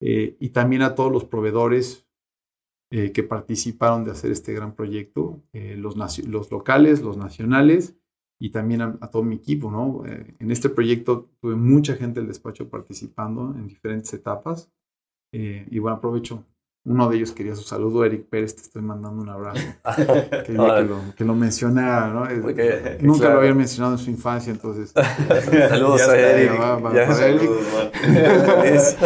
[0.00, 2.05] eh, y también a todos los proveedores
[2.90, 5.96] eh, que participaron de hacer este gran proyecto, eh, los,
[6.50, 7.96] locales, los nacionales
[8.38, 9.70] y también a, a todo mi equipo.
[9.70, 10.06] ¿no?
[10.06, 14.70] Eh, en este proyecto tuve mucha gente del despacho participando en diferentes etapas.
[15.32, 16.44] y bueno, aprovecho.
[16.88, 19.60] Uno de ellos quería su saludo, Eric Pérez, te estoy mandando un abrazo.
[19.96, 20.52] Quería que
[20.84, 22.42] lo, que lo mencionara, ¿no?
[22.42, 23.34] Porque, Nunca claro.
[23.34, 24.92] lo había mencionado en su infancia, entonces.
[25.68, 26.60] Saludos Ya a Eric.
[26.60, 27.26] va, va, Ya para está.
[27.26, 27.40] Eric.
[27.40, 28.62] Saludos, man.
[28.62, 28.96] Feliz.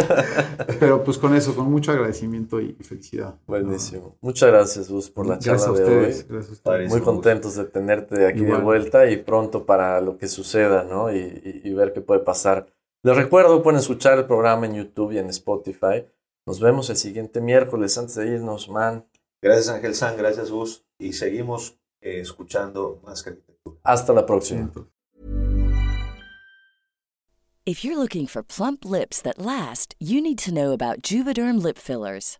[0.79, 3.35] Pero pues con eso, con mucho agradecimiento y felicidad.
[3.47, 4.15] Buenísimo.
[4.21, 6.03] Muchas gracias, Gus, por la Gracias charla a de hoy.
[6.29, 6.91] Gracias a ustedes.
[6.91, 8.59] Muy contentos de tenerte aquí Igual.
[8.59, 11.11] de vuelta y pronto para lo que suceda, ¿no?
[11.11, 12.67] Y, y- y ver qué puede pasar
[13.03, 16.05] Les recuerdo, pueden escuchar el programa en YouTube y en Spotify.
[16.45, 17.97] Nos vemos el siguiente miércoles.
[17.97, 19.05] Antes de irnos, man.
[19.41, 20.85] Gracias Ángel San, gracias Gus.
[20.99, 23.77] Y seguimos eh, escuchando más arquitectura.
[23.83, 24.71] Hasta la próxima.
[27.63, 31.77] If you're looking for plump lips that last, you need to know about Juvederm lip
[31.77, 32.39] fillers.